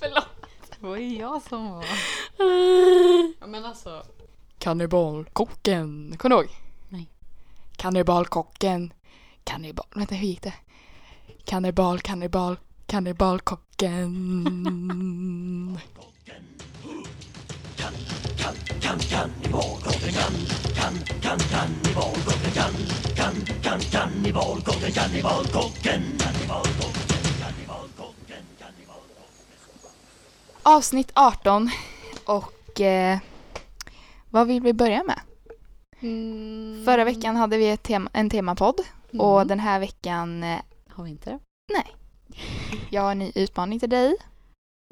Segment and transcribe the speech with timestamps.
[0.00, 0.28] Förlåt.
[0.80, 1.84] Det var ju jag som var...
[3.40, 4.02] Ja, men alltså.
[4.58, 6.14] Kannibalkocken.
[6.18, 6.50] Kommer du ihåg?
[6.88, 7.08] Nej.
[7.76, 8.92] Kannibalkocken.
[9.44, 9.86] Kannibal...
[9.94, 10.54] Vänta, hur gick det?
[11.44, 12.56] Kannibal, kannibal,
[12.86, 14.08] kannibalkocken.
[30.68, 31.70] Avsnitt 18
[32.26, 33.18] och eh,
[34.30, 35.20] vad vill vi börja med?
[36.00, 36.82] Mm.
[36.84, 38.80] Förra veckan hade vi ett tema, en temapodd
[39.12, 39.20] Mm.
[39.26, 40.58] och den här veckan eh,
[40.88, 41.84] Har vi inte det?
[42.90, 44.16] jag har en ny utmaning till dig.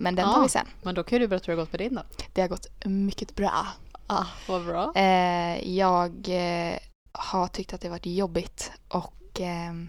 [0.03, 0.33] Men den Ja.
[0.35, 0.67] tar vi sen.
[0.83, 2.03] Men då kan ju du berätta hur det har gått med din då.
[2.33, 3.67] Det har gått mycket bra.
[4.07, 4.93] Ah, vad bra.
[4.95, 6.79] Eh, jag eh,
[7.13, 9.89] har tyckt att det varit jobbigt och ehm,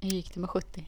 [0.00, 0.86] Hur gick det med 70?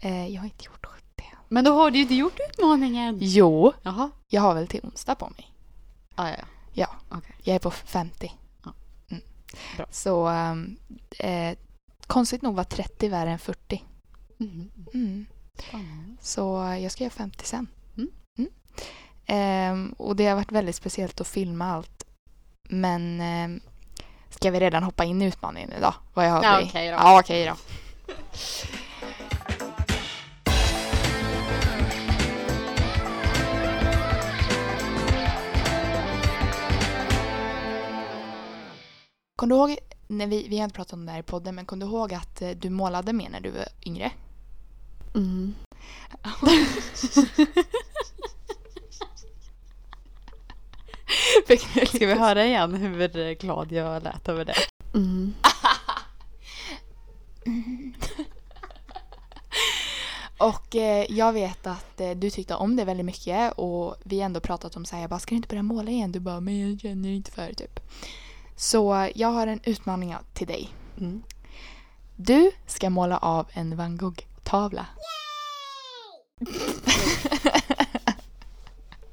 [0.00, 1.04] eh, jag har inte gjort 70.
[1.52, 3.18] Men då har du ju inte gjort utmaningen.
[3.20, 4.10] Jo, Jaha.
[4.28, 5.52] jag har väl till onsdag på mig.
[6.14, 6.44] Ah, ja, ja.
[6.72, 7.34] Ja, Okej.
[7.42, 8.32] jag är på 50.
[8.64, 8.72] Ja.
[9.10, 9.22] Mm.
[9.76, 9.86] Bra.
[9.90, 10.76] Så ehm,
[11.18, 11.58] eh,
[12.06, 13.84] konstigt nog var 30 värre än 40.
[14.36, 14.70] Mhm.
[14.94, 15.26] Mm.
[15.68, 16.16] Spännande.
[16.22, 17.66] Så jag ska göra 50 sen.
[17.96, 18.10] Mm.
[19.26, 22.04] Ehm, och det har varit väldigt speciellt att filma allt.
[22.68, 23.60] Men ehm,
[24.30, 25.94] ska vi redan hoppa in i utmaningen idag?
[26.14, 26.92] Vad jag har Ja, i- okej då.
[26.94, 27.54] Ja, okej då.
[39.40, 41.64] Kommer du ihåg, när vi, vi har inte pratat om det här i podden, men
[41.64, 44.12] kommer du ihåg att eh, du målade mer när du var yngre?
[45.14, 45.54] Mm.
[51.86, 54.54] Ska vi höra igen hur glad jag lät över det?
[54.94, 55.34] Mm.
[60.38, 64.40] Och eh, jag vet att eh, du tyckte om det väldigt mycket och vi ändå
[64.40, 66.12] pratat om så här, jag bara, ska du inte börja måla igen?
[66.12, 67.80] Du bara, men jag känner inte för det typ.
[68.60, 70.68] Så jag har en utmaning till dig.
[70.98, 71.22] Mm.
[72.16, 74.86] Du ska måla av en van Gogh-tavla.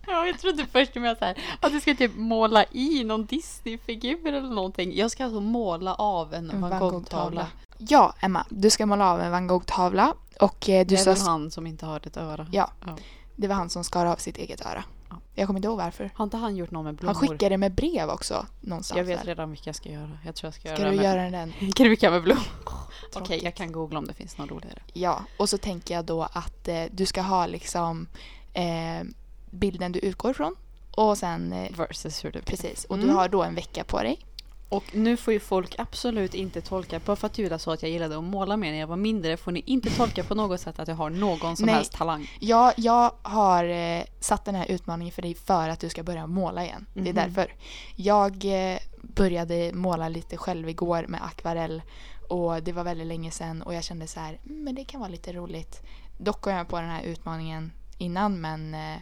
[0.09, 4.49] Ja, jag trodde först så här, att du ska typ måla i någon Disney-figur eller
[4.49, 4.97] någonting.
[4.97, 7.47] Jag ska alltså måla av en, En Van Gogh-tavla.
[7.77, 11.17] Ja, Emma, du ska måla av en van Gogh-tavla och eh, du Det är väl
[11.17, 12.47] han som inte har ett öra.
[12.51, 12.71] Ja.
[12.85, 12.97] Ja.
[13.35, 14.83] det var han som skar av sitt eget öra.
[15.09, 15.15] Ja.
[15.35, 16.11] Jag kommer inte ihåg varför.
[16.15, 17.13] Har inte han gjort någon med blommor?
[17.19, 19.25] Han skickade med brev också någonstans Jag vet där.
[19.25, 20.17] redan vilka jag ska göra.
[20.25, 21.05] Jag tror jag ska, Ska göra du med...
[21.05, 21.53] göra den?
[21.75, 22.43] Krukar med blommor.
[22.65, 23.43] Okej, Tråkigt.
[23.43, 24.79] jag kan googla om det finns något roligare.
[24.93, 28.07] Ja, och så tänker jag då att eh, du ska ha liksom
[28.53, 29.03] eh,
[29.51, 30.55] bilden du utgår ifrån
[30.91, 32.57] och sen eh, Versus hur det blir.
[32.57, 32.85] precis.
[32.85, 33.07] Och Mm.
[33.07, 34.25] du har då en vecka på dig.
[34.69, 37.91] Och nu får ju folk absolut inte tolka, bara för att Julia sa att jag
[37.91, 40.79] gillade att måla mer när jag var mindre, får ni inte tolka på något sätt
[40.79, 41.75] att jag har någon som Nej.
[41.75, 42.31] helst talang.
[42.39, 46.27] Jag, jag har eh, satt den här utmaningen för dig för att du ska börja
[46.27, 46.85] måla igen.
[46.93, 47.15] Det är Mhm.
[47.15, 47.53] därför.
[47.95, 51.81] Jag eh, började måla lite själv igår med akvarell
[52.29, 54.99] och det var väldigt länge sedan och jag kände så här, "Mm, men det kan
[54.99, 55.81] vara lite roligt.
[56.17, 58.97] Dock kom jag på den här utmaningen innan men eh,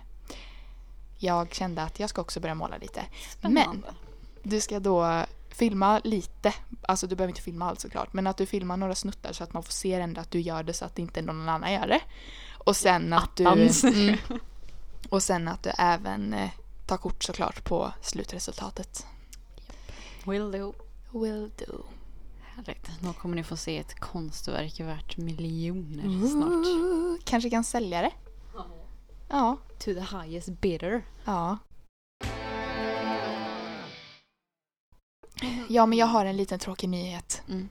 [1.17, 3.01] jag kände att jag ska också börja måla lite.
[3.41, 3.85] Men
[4.43, 8.45] du ska då filma lite, alltså du behöver inte filma allt såklart, men att du
[8.45, 11.00] filmar några snuttar så att man får se ändå att du gör det så att
[11.00, 12.01] inte någon annan gör det.
[12.53, 13.45] Och sen att du...
[13.45, 13.84] Attans.
[13.84, 14.17] Mm,
[15.09, 16.50] och sen att du även eh,
[16.85, 19.05] tar kort såklart på slutresultatet.
[20.25, 20.73] Will do.
[21.11, 21.85] Will do.
[22.41, 22.89] Härligt.
[23.00, 26.66] Då kommer ni få se ett konstverk värt miljoner snart.
[26.66, 28.11] Ooh, kanske kan sälja det.
[29.29, 29.57] Ja.
[29.79, 31.05] To the highest bidder.
[31.25, 31.57] Ja.
[35.69, 37.41] Ja, men jag har en liten tråkig nyhet.
[37.47, 37.69] Mm.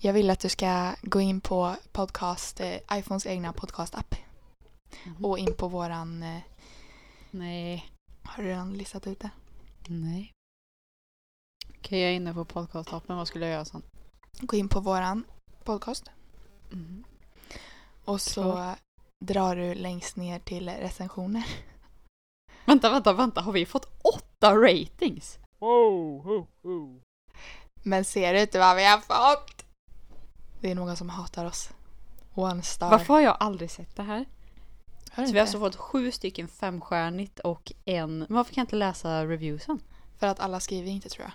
[0.00, 4.14] Jag vill att du ska gå in på podcast, eh, iPhones egna podcast-app
[5.04, 5.24] Mhm.
[5.24, 6.22] och in på våran...
[6.22, 6.40] Eh,
[7.30, 7.90] Nej.
[8.22, 9.30] har du redan listat ut det?
[9.88, 10.32] Nej.
[11.78, 13.16] Okej, jag är inne på podcastappen.
[13.16, 13.82] Vad skulle jag göra sen?
[14.40, 15.24] Gå in på våran
[15.64, 16.10] podcast
[16.72, 17.04] Mm.
[18.04, 18.76] och så Klar.
[19.24, 21.46] drar du längst ner till recensioner.
[22.64, 23.40] Vänta, vänta, vänta.
[23.40, 23.84] Har vi fått
[24.14, 25.38] åtta ratings?
[27.82, 29.64] Men ser du inte vad vi har fått?
[30.60, 31.70] Det är någon som hatar oss.
[32.34, 32.90] One star.
[32.90, 34.24] Varför har jag aldrig sett det här?
[35.10, 38.18] Har Så vi har alltså fått sju stycken femstjärnigt och en...
[38.18, 39.80] Men varför kan jag inte läsa reviewsen?
[40.18, 41.32] För att alla skriver inte tror jag.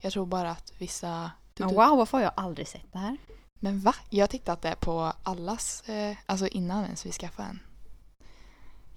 [0.00, 1.30] Jag tror bara att vissa...
[1.58, 3.16] Men wow, varför har jag aldrig sett det här?
[3.54, 3.94] Men va?
[4.10, 7.60] Jag har tittat det på allas, eh, alltså innan ens vi skaffade en.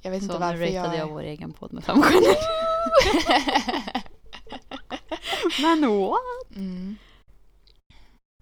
[0.01, 1.07] Jag vet Så inte nu varför ratade jag...
[1.07, 2.35] jag vår egen podd med fem stjärnor.
[5.61, 6.55] Men what?
[6.55, 6.97] mm.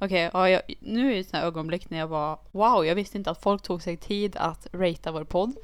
[0.01, 3.31] Okej, ja, jag, nu är det här ögonblick när jag var wow, jag visste inte
[3.31, 5.55] att folk tog sig tid att ratea vår podd.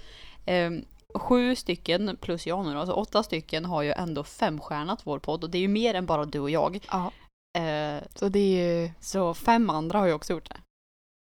[0.46, 0.86] Ehm,
[1.16, 5.44] sju stycken plus jag nu då, alltså åtta stycken har ju ändå femstjärnat vår podd
[5.44, 6.80] och det är ju mer än bara du och jag.
[6.92, 7.12] Ja,
[7.58, 8.92] Eh, så det är ju...
[9.00, 10.58] så fem andra har ju också gjort det.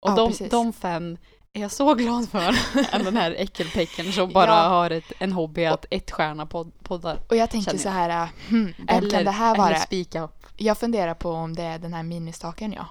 [0.05, 0.51] Och Ja, de, precis.
[0.51, 1.17] de fem
[1.53, 2.55] är jag så glad för.
[2.95, 4.67] än den här äckelpäcken som bara Ja.
[4.67, 7.19] har ett, en hobby att ett stjärna podd, poddar.
[7.29, 9.75] Och jag tänkte Känner så här, hmm, vem Eller, kan det här vara?
[9.79, 10.45] spika upp.
[10.57, 12.85] Jag funderar på om det är den här ministaken ja.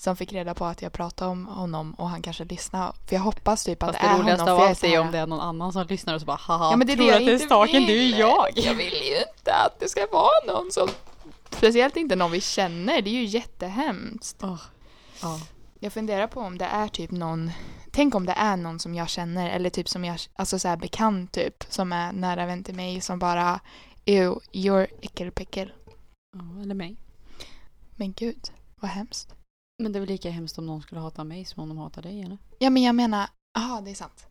[0.00, 2.92] Som fick reda på att jag pratade om honom och han kanske lyssnar.
[3.08, 4.54] För jag hoppas typ att Fast det det är roligaste honom.
[4.70, 6.26] av för jag är allt är om det är någon annan som lyssnar och så
[6.26, 8.18] bara haha, Ja men det är det tror jag att det är staken, det är
[8.18, 8.46] jag.
[8.54, 10.88] Jag vill ju inte att det ska vara någon som...
[11.50, 14.36] Speciellt inte någon vi känner, det är ju jättehemskt.
[14.42, 14.60] Åh,
[15.22, 15.40] ja.
[15.82, 17.50] Jag funderar på om det är typ någon...
[17.92, 20.76] Tänk om det är någon som jag känner eller typ som jag, alltså så här
[20.76, 23.60] bekant typ, som är nära vän till mig som bara
[24.04, 25.72] Ew, you're äckelpäckel.
[26.36, 26.96] ja, eller mig.
[27.96, 28.50] Men gud,
[28.80, 29.34] vad hemskt.
[29.82, 32.02] Men det är väl lika hemskt om någon skulle hata mig som om de hatar
[32.02, 32.38] dig eller?
[32.58, 33.28] Ja men jag menar,
[33.58, 34.26] aha det är sant.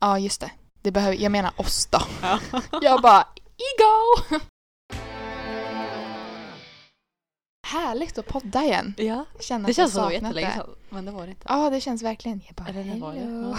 [0.00, 0.50] Ja just det.
[0.82, 1.98] det behöver, jag menar oss då.
[2.22, 2.40] Ja.
[2.82, 3.26] Jag bara,
[3.56, 4.38] ego!
[7.68, 8.94] Härligt att podda igen.
[8.98, 9.24] ja.
[9.40, 10.74] Känna Det jag känns som det var jättelänge sedan.
[10.90, 11.46] Men det var det inte.
[11.48, 12.40] Ja det känns verkligen.
[12.46, 13.20] Jag bara, Eller det var det.
[13.20, 13.58] Ja,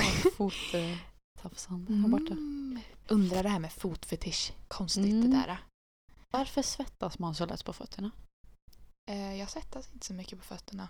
[1.37, 2.31] Fottafsande här borta.
[2.33, 2.79] Mm.
[3.07, 4.51] Undrar det här med fotfetisch.
[4.67, 5.31] Konstigt Mm.
[5.31, 5.57] det där.
[6.31, 8.11] Varför svettas man så lätt på fötterna?
[9.11, 10.87] Eh, jag svettas inte så mycket på fötterna.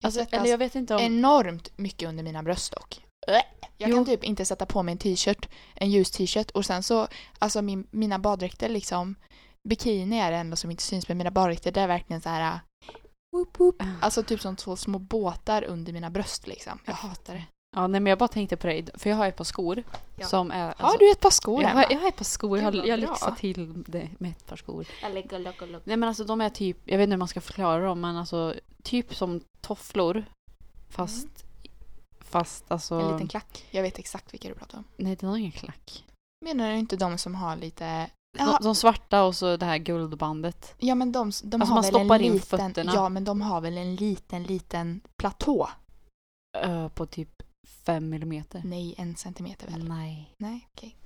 [0.00, 1.00] Jag Alltså, svettas eller jag vet inte om...
[1.00, 3.04] enormt mycket under mina bröst dock.
[3.78, 3.96] Jag Jo.
[3.96, 7.08] kan typ inte sätta på mig en t-shirt, en ljus t-shirt och sen så,
[7.38, 9.14] alltså min, mina baddräkter liksom,
[9.68, 12.60] bikini är det enda som inte syns men mina baddräkter det är verkligen så här.
[13.32, 13.82] Whoop, whoop.
[14.00, 16.78] Alltså typ som två små båtar under mina bröst liksom.
[16.84, 17.44] Jag hatar det.
[17.76, 19.82] Ja, nej men jag bara tänkte på dig, för jag har ett par skor
[20.16, 20.26] Ja.
[20.26, 20.68] som är...
[20.68, 22.86] alltså- Har du ett par skor jag, har, jag har ett par skor, jag har,
[22.86, 24.86] jag lyxar till det med ett par skor.
[25.84, 28.16] Nej men alltså de är typ, jag vet inte hur man ska förklara dem, men
[28.16, 30.24] alltså typ som tofflor.
[30.88, 31.28] Fast,
[32.20, 32.94] fast alltså...
[32.94, 33.66] En liten klack.
[33.70, 34.84] Jag vet exakt vilka du pratar om.
[34.96, 36.04] Nej, det är nog ingen klack.
[36.44, 38.10] Menar du inte de som har lite...
[38.38, 40.74] De, de svarta och så det här guldbandet.
[40.78, 42.58] ja men de, de Alltså, har man väl stoppar en in liten...
[42.58, 42.92] fötterna.
[42.94, 45.68] Ja men de har väl en liten, liten platå?
[46.58, 47.42] Ö, på typ
[47.86, 48.62] fem millimeter.
[48.64, 49.88] Nej, en centimeter väl?
[49.88, 50.34] Nej.
[50.38, 50.96] Nej, okej.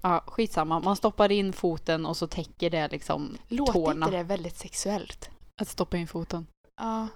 [0.00, 0.80] Ja, skitsamma.
[0.80, 4.06] Man stoppar in foten och så täcker det liksom Låter tårna.
[4.06, 5.30] inte det väldigt sexuellt?
[5.62, 6.46] Att stoppa in foten.
[6.80, 7.08] Ja.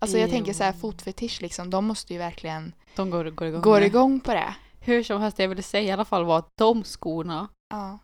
[0.00, 0.32] Alltså jag Jo.
[0.32, 3.60] tänker så här fotfetisch liksom, de måste ju verkligen De går, går igång.
[3.62, 3.86] gå med det.
[3.86, 4.54] igång på det.
[4.80, 7.98] Hur som helst, det jag ville säga i alla fall var att de skorna, Ja.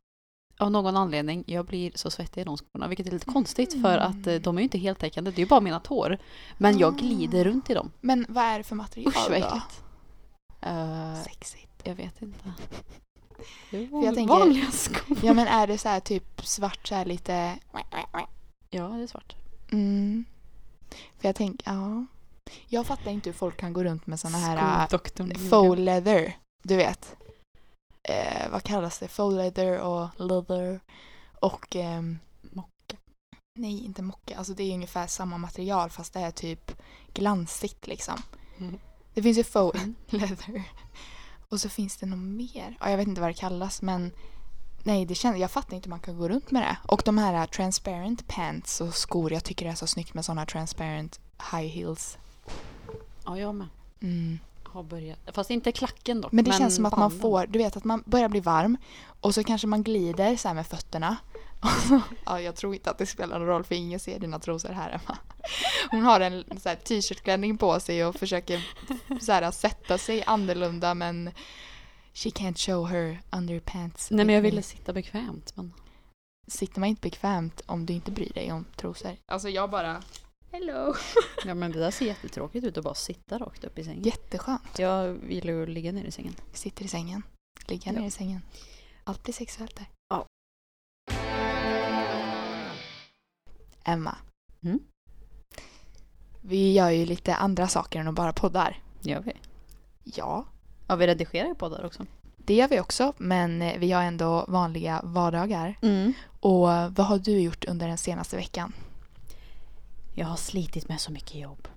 [0.58, 3.98] Av någon anledning, jag blir så svettig i de skorna, vilket är lite konstigt för
[3.98, 4.10] Mm.
[4.10, 6.18] att eh, de är ju inte heltäckande, det är ju bara mina tår.
[6.58, 6.96] Men jag Ah.
[6.96, 7.90] glider runt i dem.
[8.00, 9.46] Men vad är det för material Usch vad då?
[9.46, 9.82] äckligt.
[10.60, 11.80] Eh, Sexigt.
[11.84, 12.52] jag vet inte.
[13.70, 15.16] För jag tänker- vanliga skor.
[15.22, 17.58] Ja men är det så här typ svart så här lite...
[18.70, 19.36] Ja, det är svart.
[19.72, 20.24] Mm.
[21.18, 22.06] För jag tänker, ja.
[22.68, 25.34] Jag fattar inte hur folk kan gå runt med såna här äh, Skodoktorn.
[25.34, 26.36] faux leather.
[26.62, 27.16] Du vet.
[28.08, 29.08] Eh, vad kallas det?
[29.08, 30.80] Faux leather och leather.
[31.40, 32.96] Och ehm, Mocka.
[33.58, 34.38] nej, inte mocka.
[34.38, 36.72] Alltså det är ungefär samma material fast det är typ
[37.12, 38.22] glansigt liksom.
[38.58, 38.78] Mm.
[39.14, 39.94] Det finns ju faux Mm.
[40.08, 40.62] leather.
[41.48, 42.76] Och så finns det något mer.
[42.80, 44.12] Ja, jag vet inte vad det kallas men
[44.82, 46.76] nej, det känns, jag fattar inte hur man kan gå runt med det.
[46.88, 49.32] Och de här transparent pants och skor.
[49.32, 51.20] Jag tycker det är så snyggt med såna transparent
[51.52, 52.18] high heels.
[53.24, 53.68] Ja, jag med.
[54.00, 54.38] Mm.
[54.76, 55.18] Har börjat.
[55.32, 56.32] Fast inte klacken dock.
[56.32, 57.20] Men det känns som att man banden.
[57.20, 58.76] får, du vet att man börjar bli varm
[59.20, 61.16] och så kanske man glider så här med fötterna.
[62.24, 64.90] ja, jag tror inte att det spelar någon roll för ingen ser dina trosor här
[64.90, 65.18] Emma.
[65.90, 66.44] Hon har en
[66.84, 68.66] t-shirtklänning på sig och försöker
[69.20, 71.30] så här, sätta sig annorlunda men
[72.14, 74.10] she can't show her underpants.
[74.10, 75.52] Nej, men jag ville sitta bekvämt.
[75.56, 75.72] Men...
[76.48, 79.16] Sitter man inte bekvämt om du inte bryr dig om trosor?
[79.26, 80.02] Alltså jag bara
[80.60, 80.94] Hello!
[81.44, 84.02] Ja, men det där ser jättetråkigt ut att bara sitta rakt upp i sängen.
[84.02, 84.78] Jätteskönt.
[84.78, 86.34] Jag vill ju ligga ner i sängen.
[86.52, 87.22] Sitter i sängen.
[87.68, 88.00] Ligga Ja.
[88.00, 88.40] ner i sängen.
[89.04, 89.86] Allt blir sexuellt där.
[90.08, 90.26] Ja.
[93.84, 94.16] Emma.
[94.62, 94.80] Mm?
[96.42, 98.82] Vi gör ju lite andra saker än att bara poddar.
[99.02, 99.32] Gör vi?
[100.04, 100.44] Ja,
[100.88, 102.06] Ja, vi redigerar ju poddar också.
[102.36, 103.12] det gör vi också.
[103.18, 105.78] Men eh, vi har ändå vanliga vardagar.
[105.82, 106.12] Mm.
[106.40, 108.72] Och eh, vad har du gjort under den senaste veckan?
[110.18, 111.68] Jag har slitit med så mycket jobb.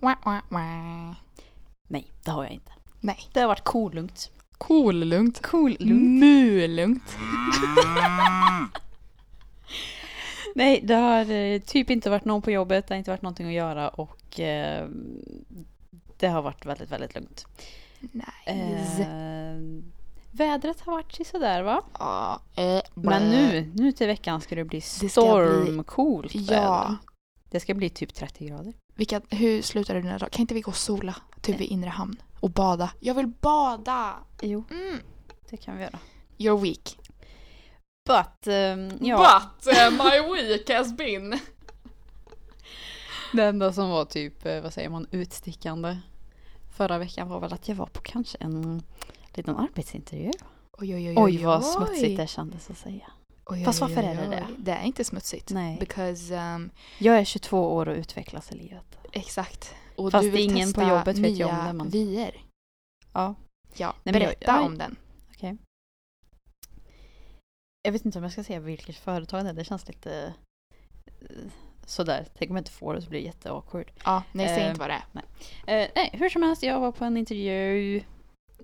[0.00, 1.14] Wah, wah, wah.
[1.88, 2.72] Nej, det har jag inte.
[3.00, 3.18] Nej.
[3.32, 4.30] Det har varit kolugnt.
[4.58, 5.42] Cool lugnt.
[5.42, 7.16] Cool Mulungt.
[10.54, 13.46] Nej, det har eh, typ inte varit någon på jobbet, det har inte varit någonting
[13.46, 14.88] att göra och eh,
[16.18, 17.46] det har varit väldigt, väldigt lugnt.
[18.00, 19.02] Nice.
[19.02, 19.58] Eh,
[20.30, 21.82] vädret har varit sådär va?
[21.98, 26.54] Ja, eh, Men nu, nu till veckan ska det bli- stormcoolt väder.
[26.62, 26.96] Ja.
[27.50, 28.72] Det ska bli typ 30 grader.
[28.94, 30.28] Vilka, hur slutar du dina dagar?
[30.30, 31.16] Kan inte vi gå och sola?
[31.40, 32.16] Typ vid inre hamn.
[32.40, 32.90] Och bada.
[33.00, 34.14] Jag vill bada!
[34.42, 34.98] Jo, Mm.
[35.50, 35.98] det kan vi göra.
[36.38, 36.98] You're weak.
[38.08, 39.42] But, ehm, ja.
[39.64, 41.38] But uh, my week has been...
[43.32, 45.98] Det enda som var typ, eh, vad säger man, utstickande
[46.76, 48.82] förra veckan var väl att jag var på kanske en
[49.34, 50.30] liten arbetsintervju.
[50.72, 53.06] Oj, oj, oj, Oj vad smutsigt det kändes att säga.
[53.46, 54.46] Oj, Fast varför är det det?
[54.58, 55.50] Det är inte smutsigt.
[55.50, 55.76] Nej.
[55.80, 58.98] Because, um, Jag är 22 år och utvecklas i livet.
[59.12, 59.74] exakt.
[59.96, 62.42] Och Fast du vill ingen på testa jobbet vet nya om det, men- vyer.
[63.12, 63.34] Ja.
[63.76, 64.96] Ja, Nej, men jag- berätta jag- om den.
[67.82, 69.52] Jag vet inte om jag ska säga vilket företag det är.
[69.54, 70.34] Det känns lite
[71.20, 71.26] eh,
[71.86, 72.26] sådär.
[72.38, 73.90] Tänk om jag inte får det så blir det jätteawkward.
[74.04, 75.82] Ja, nej, säg Eh, inte vad det är.
[75.82, 78.02] Eh, nej, hur som helst, jag var på en intervju.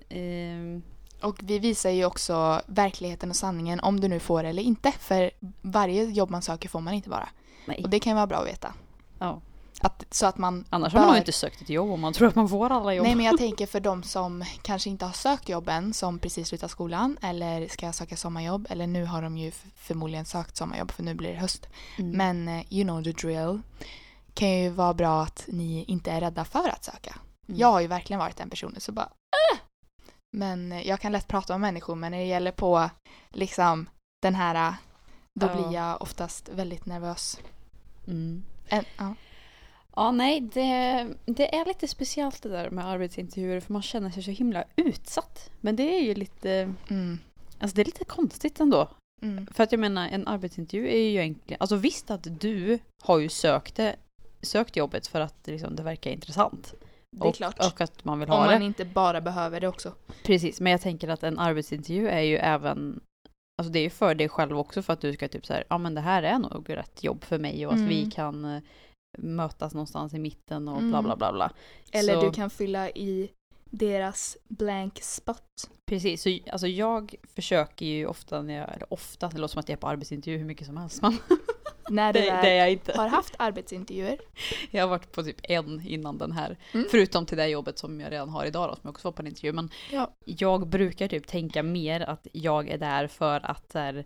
[0.08, 0.82] Ehm,
[1.22, 4.92] Och vi visar ju också verkligheten och sanningen om du nu får eller inte.
[4.92, 7.28] För varje jobb man söker får man inte bara.
[7.66, 7.80] nej.
[7.84, 8.74] Och det kan ju vara bra att veta.
[9.18, 9.40] Ja.
[9.82, 12.12] Att, så att man Annars har man bör- ju inte sökt ett jobb om man
[12.12, 13.06] tror att man får alla jobb.
[13.06, 16.70] Nej men jag tänker för de som kanske inte har sökt jobben som precis slutat
[16.70, 21.14] skolan eller ska söka sommarjobb eller nu har de ju förmodligen sökt sommarjobb för nu
[21.14, 21.68] blir det höst.
[21.98, 22.10] Mm.
[22.16, 23.60] Men eh, you know the drill.
[24.34, 27.14] Kan ju vara bra att ni inte är rädda för att söka.
[27.48, 27.60] Mm.
[27.60, 29.08] Jag har ju verkligen varit den personen så bara!
[30.36, 32.90] Men eh, jag kan lätt prata med människor men när det gäller på
[33.30, 33.88] liksom
[34.22, 34.74] den här eh,
[35.40, 35.54] då Ja.
[35.54, 37.38] blir jag oftast väldigt nervös.
[38.06, 38.42] Mm.
[38.68, 39.14] En, ja.
[39.96, 44.22] Ja, nej, det, det är lite speciellt det där med arbetsintervjuer för man känner sig
[44.22, 45.50] så himla utsatt.
[45.60, 47.18] Men det är ju lite, mm,
[47.58, 48.88] alltså det är lite konstigt ändå.
[49.22, 53.18] mm, För att jag menar, en arbetsintervju är ju egentligen, alltså visst att du har
[53.18, 53.96] ju sökt, det,
[54.42, 56.74] sökt jobbet för att liksom, det verkar intressant.
[57.16, 57.58] Det är och, klart.
[57.58, 58.66] Och att man vill Om ha man det.
[58.66, 59.92] inte bara behöver det också.
[60.24, 63.00] Precis, men jag tänker att en arbetsintervju är ju även
[63.58, 65.64] Alltså det är ju för dig själv också för att du ska typ så här,
[65.68, 67.88] ja men det här är nog rätt jobb för mig och att Mm.
[67.88, 68.62] vi kan eh,
[69.18, 70.90] mötas någonstans i mitten och Mm.
[70.90, 71.50] bla bla bla bla.
[71.92, 73.30] Eller Så- du kan fylla i
[73.70, 75.42] deras blank spot.
[75.86, 79.68] Precis, så alltså jag försöker ju ofta när jag, eller ofta, det låter som att
[79.68, 81.16] jag är på arbetsintervju hur mycket som helst men
[81.90, 82.92] När det, du det är väl jag inte.
[82.96, 84.18] har haft arbetsintervjuer.
[84.70, 86.58] Jag har varit på typ en innan den här.
[86.72, 86.86] Mm.
[86.90, 89.22] Förutom till det jobbet som jag redan har idag då, som jag också var på
[89.22, 89.52] en intervju.
[89.52, 90.14] Men Ja.
[90.24, 94.04] jag brukar typ tänka mer att jag är där för att här,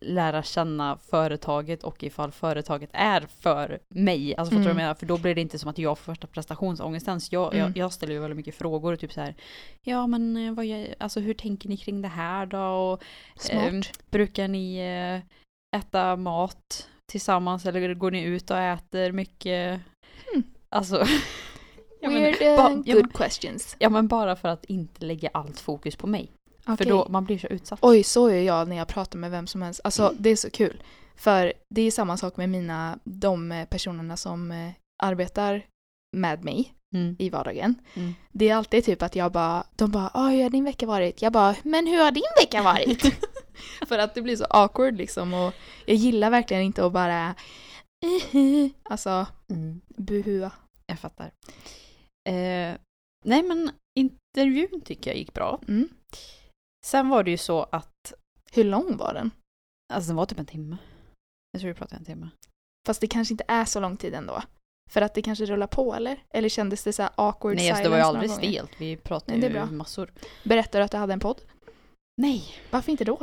[0.00, 4.34] lära känna företaget och ifall företaget är för mig.
[4.36, 4.76] Alltså fattar du vad jag Mm.
[4.84, 4.94] menar?
[4.94, 7.20] För då blir det inte som att jag får första prestationsångesten.
[7.20, 7.66] Så jag, Mm.
[7.66, 9.34] jag, jag ställer ju väldigt mycket frågor och typ så här.
[9.82, 12.58] Ja men eh, vad, gör- alltså, hur tänker ni kring det här då?
[12.58, 13.02] Och.
[13.50, 19.80] Ehm, brukar ni eh, äta mat tillsammans eller går ni ut och äter mycket?
[20.34, 20.42] Mm.
[20.68, 21.06] Alltså,
[22.02, 23.76] men, Weird uh, ba- good ja, men- questions.
[23.78, 26.30] ja men bara för att inte lägga allt fokus på mig.
[26.66, 26.86] För Okej.
[26.86, 27.78] då man blir så utsatt.
[27.82, 29.80] Oj, så är jag när jag pratar med vem som helst.
[29.84, 30.16] Alltså Mm.
[30.18, 30.82] det är så kul.
[31.16, 34.70] För det är samma sak med mina, de eh, personerna som eh,
[35.02, 35.62] arbetar
[36.16, 37.16] med mig Mm.
[37.18, 37.74] i vardagen.
[37.94, 38.14] Mm.
[38.32, 41.22] Det är alltid typ att jag bara, de bara, "Ah, hur har din vecka varit?
[41.22, 43.02] Jag bara, men hur har din vecka varit?
[43.88, 45.54] För att det blir så awkward liksom och
[45.86, 47.34] jag gillar verkligen inte att bara,
[48.82, 49.80] alltså Mm.
[49.96, 50.50] buhua.
[50.86, 51.26] Jag fattar.
[52.28, 52.76] Eh,
[53.24, 55.60] nej men intervjun tycker jag gick bra.
[55.68, 55.88] Mm.
[56.86, 58.12] Sen var det ju så att,
[58.52, 59.30] Hur lång var den?
[59.92, 60.76] alltså den var typ en timme.
[61.52, 62.28] Jag tror vi pratade en timme.
[62.86, 64.42] Fast det kanske inte är så lång tid ändå.
[64.90, 66.22] För att det kanske rullar på eller?
[66.34, 68.70] Eller kändes det så här awkward Nej alltså det var ju aldrig stelt.
[68.78, 69.66] Vi pratade Nej, ju bra.
[69.66, 70.12] massor.
[70.44, 71.40] Berättar du att du hade en podd?
[72.16, 72.44] Nej.
[72.70, 73.18] Varför inte då?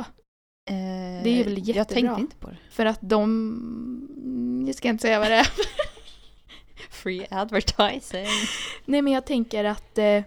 [0.70, 1.84] Eh, Det är väl Jag jättebra.
[1.84, 2.56] tänkte inte på det.
[2.70, 4.64] För att de...
[4.66, 5.48] Jag ska inte säga vad det är.
[6.90, 8.26] Free advertising.
[8.84, 10.22] Nej men jag tänker att eh,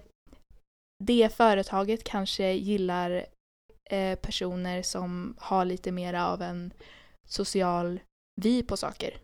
[1.00, 3.26] det företaget kanske gillar
[3.90, 6.74] eh, personer som har lite mer av en
[7.28, 8.00] social
[8.42, 9.18] vi på saker.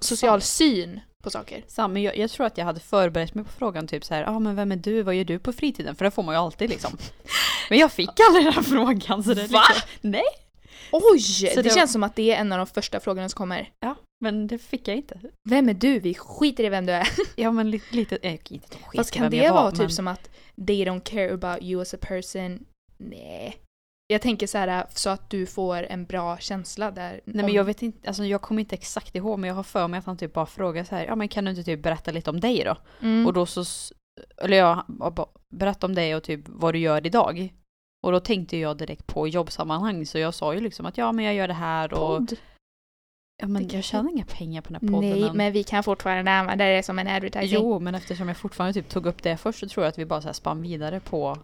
[0.00, 1.64] Social syn på saker.
[1.68, 4.30] Samma, jag, jag tror att jag hade förberett mig på frågan typ så här, ja
[4.30, 5.96] ah, men vem är du, vad gör du på fritiden?
[5.96, 6.96] För det får man ju alltid liksom.
[7.68, 9.62] Men jag fick aldrig den här frågan så det Va?
[9.68, 10.41] liksom, Nej!
[10.92, 11.20] Oj!
[11.20, 13.36] Så det, det var- känns som att det är en av de första frågorna som
[13.36, 13.70] kommer.
[13.80, 15.20] Ja, men det fick jag inte.
[15.48, 15.98] Vem är du?
[15.98, 17.08] Vi skiter i vem du är.
[17.36, 20.08] Ja men lite, lite äh, inte skit Fast kan det vara var, typ men- som
[20.08, 20.30] att
[20.66, 22.64] they don't care about you as a person?
[22.98, 23.56] Nej.
[24.06, 27.20] Jag tänker så här så att du får en bra känsla där.
[27.24, 29.88] Nej men jag vet inte, alltså jag kommer inte exakt ihåg men jag har för
[29.88, 32.10] mig att han typ bara frågar så här, ja men kan du inte typ berätta
[32.10, 32.76] lite om dig då?
[33.00, 33.26] mm.
[33.26, 33.64] Och då så,
[34.42, 34.86] eller ja,
[35.54, 37.52] berätta om dig och typ vad du gör idag.
[38.02, 41.24] Och då tänkte jag direkt på jobbsammanhang så jag sa ju liksom att ja men
[41.24, 42.18] jag gör det här och...
[42.18, 42.36] Podd.
[43.42, 45.36] Ja men jag tjänar inga pengar på den här podden Nej, än.
[45.36, 47.58] men vi kan fortfarande använda det som en advertising.
[47.60, 50.06] Jo, men eftersom jag fortfarande typ tog upp det först så tror jag att vi
[50.06, 51.38] bara så här spann vidare på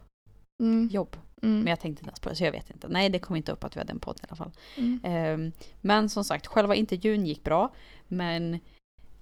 [0.62, 0.88] Mm.
[0.92, 1.16] jobb.
[1.42, 1.58] Mm.
[1.58, 2.88] Men jag tänkte inte ens på det så jag vet inte.
[2.88, 4.50] Nej, det kom inte upp att vi hade en podd i alla fall.
[4.76, 5.00] Mm.
[5.04, 7.72] Ehm, men som sagt, själva intervjun gick bra.
[8.08, 8.58] Men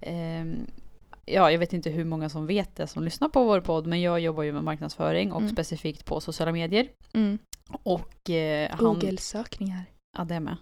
[0.01, 0.67] ehm,
[1.27, 4.01] ja, jag vet inte hur många som vet det som lyssnar på vår podd, men
[4.01, 5.53] jag jobbar ju med marknadsföring och Mm.
[5.53, 6.89] specifikt på sociala medier.
[7.13, 7.39] Mm.
[7.83, 8.79] Och eh, han...
[8.85, 9.85] Google-sökningar.
[10.19, 10.57] Ja, det med.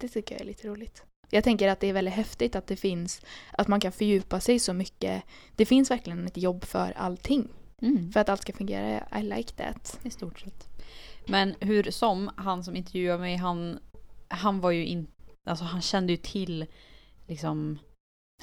[0.00, 1.04] Det tycker jag är lite roligt.
[1.30, 3.20] Jag tänker att det är väldigt häftigt att det finns,
[3.52, 5.22] att man kan fördjupa sig så mycket.
[5.56, 7.48] Det finns verkligen ett jobb för allting.
[7.82, 8.12] Mm.
[8.12, 9.20] För att allt ska fungera.
[9.20, 10.00] I like that.
[10.02, 10.68] I stort sett.
[11.26, 13.78] Men hur som, han som intervjuade mig, han,
[14.28, 15.12] han var ju inte,
[15.46, 16.66] alltså han kände ju till
[17.26, 17.78] liksom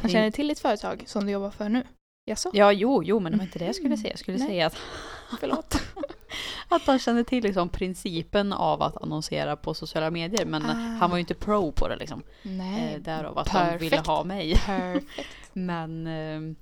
[0.01, 1.83] Han känner till ditt företag som du jobbar för nu.
[2.25, 2.49] Jaså?
[2.53, 4.09] Ja, jo, jo, men det var inte det jag skulle säga.
[4.09, 4.47] Jag skulle Nej.
[4.47, 4.77] säga att,
[5.39, 5.81] Förlåt.
[6.67, 10.45] att han kände till liksom principen av att annonsera på sociala medier.
[10.45, 10.73] Men Ah.
[10.73, 12.23] han var ju inte pro på det liksom.
[12.43, 12.93] Nej.
[12.93, 14.07] Eh, därav att de ville perfekt.
[14.07, 14.55] ha mig.
[14.65, 15.29] Perfekt.
[15.53, 16.55] Men eh,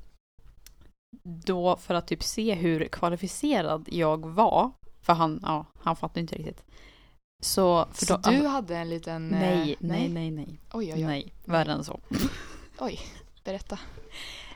[1.23, 4.71] då för att typ se hur kvalificerad jag var.
[5.01, 6.63] För han, ja, han fattade inte riktigt.
[7.43, 9.33] Så, för Så då, du hade en liten...
[9.33, 10.59] eh, nej, nej, nej, nej.
[10.73, 11.03] Oj, oj, oj.
[11.03, 11.99] Nej, värre än så.
[12.79, 12.99] Oj,
[13.47, 13.79] berätta.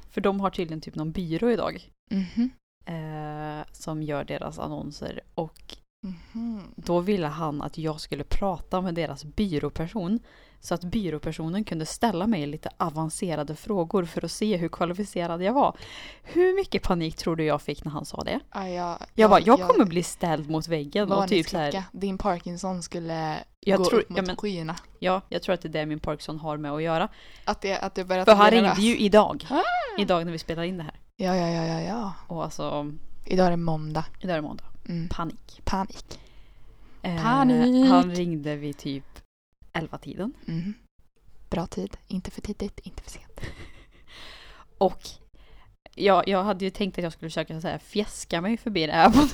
[0.10, 1.89] För de har tydligen typ någon byrå idag.
[2.12, 2.50] Mhm.
[2.86, 5.19] Eh, som gör deras annonser.
[5.36, 6.50] Och Mhm.
[6.91, 10.19] Då ville han att jag skulle prata med deras byråperson.
[10.60, 15.53] Så att byråpersonen kunde ställa mig lite avancerade frågor för att se hur kvalificerad jag
[15.53, 15.77] var.
[16.24, 18.39] Hur mycket panik tror du jag fick när han sa det?
[18.53, 21.83] Ja, jag, Jag bara, jag kommer bli ställd mot väggen och typ så här.
[21.91, 24.75] Din Parkinson skulle Jag gå tror, upp mot ja, men, skyarna.
[25.00, 27.07] ja, jag tror att det är det min Parkinson har med att göra.
[27.45, 29.45] Att det, att det börjar För han ringde ju idag.
[29.50, 29.62] Ah!
[30.01, 31.00] Idag när vi spelar in det här.
[31.17, 32.13] Ja, ja, ja, ja, ja.
[32.27, 32.91] Och alltså,
[33.25, 34.05] Idag är det måndag.
[34.19, 34.63] idag är det måndag.
[34.89, 35.10] Mm.
[35.10, 35.62] Panik.
[35.63, 36.19] Panik.
[37.01, 37.88] Eh, Panik.
[37.89, 39.05] Han ringde vid typ
[39.74, 40.34] 11-tiden.
[40.48, 40.74] Mm.
[41.50, 41.98] Bra tid.
[42.08, 43.41] Inte för tidigt, inte för sent.
[44.77, 45.01] Och
[45.96, 48.93] ja, jag hade ju tänkt att jag skulle försöka så här, fjäska mig förbi det
[48.93, 49.27] här på.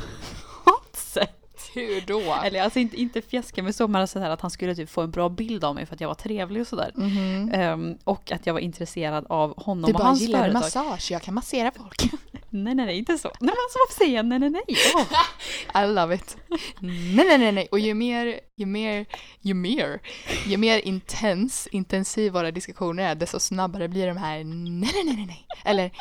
[1.74, 2.36] Hur då?
[2.46, 5.02] Eller alltså inte, inte fjäska mig så, men så här att han skulle typ få
[5.02, 6.92] en bra bild av mig för att jag var trevlig och sådär.
[6.96, 7.52] Mhm.
[7.54, 10.62] Ehm, och att jag var intresserad av honom Du och bara hans gillar företag.
[10.62, 12.10] massage, jag kan massera folk.
[12.50, 13.28] Nej, nej, nej, inte så.
[13.28, 14.64] Nej, men alltså varför säger jag nej, nej, nej?
[14.96, 15.84] Åh.
[15.84, 16.38] I love it.
[16.80, 17.68] Nej, nej, nej, nej.
[17.72, 19.06] Och ju mer, ju mer,
[19.42, 20.00] ju mer,
[20.46, 25.16] ju mer intens, intensiv våra diskussioner är, desto snabbare blir de här nej, nej, nej,
[25.16, 25.46] nej, nej.
[25.66, 25.92] Eller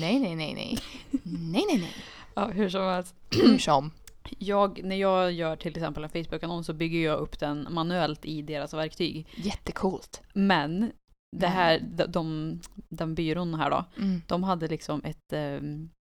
[0.00, 0.78] nej, nej, nej, nej.
[1.22, 1.94] Nej, nej, nej.
[2.34, 3.14] Ja, hur som helst.
[3.30, 3.90] Hur som.
[4.38, 8.42] Jag, när jag gör till exempel en Facebook-annons så bygger jag upp den manuellt i
[8.42, 9.26] deras verktyg.
[9.36, 10.22] Jättecoolt.
[10.32, 10.92] Men
[11.36, 11.52] det Men.
[11.52, 14.22] här, de, de, den byrån här då, Mm.
[14.26, 15.32] de hade liksom ett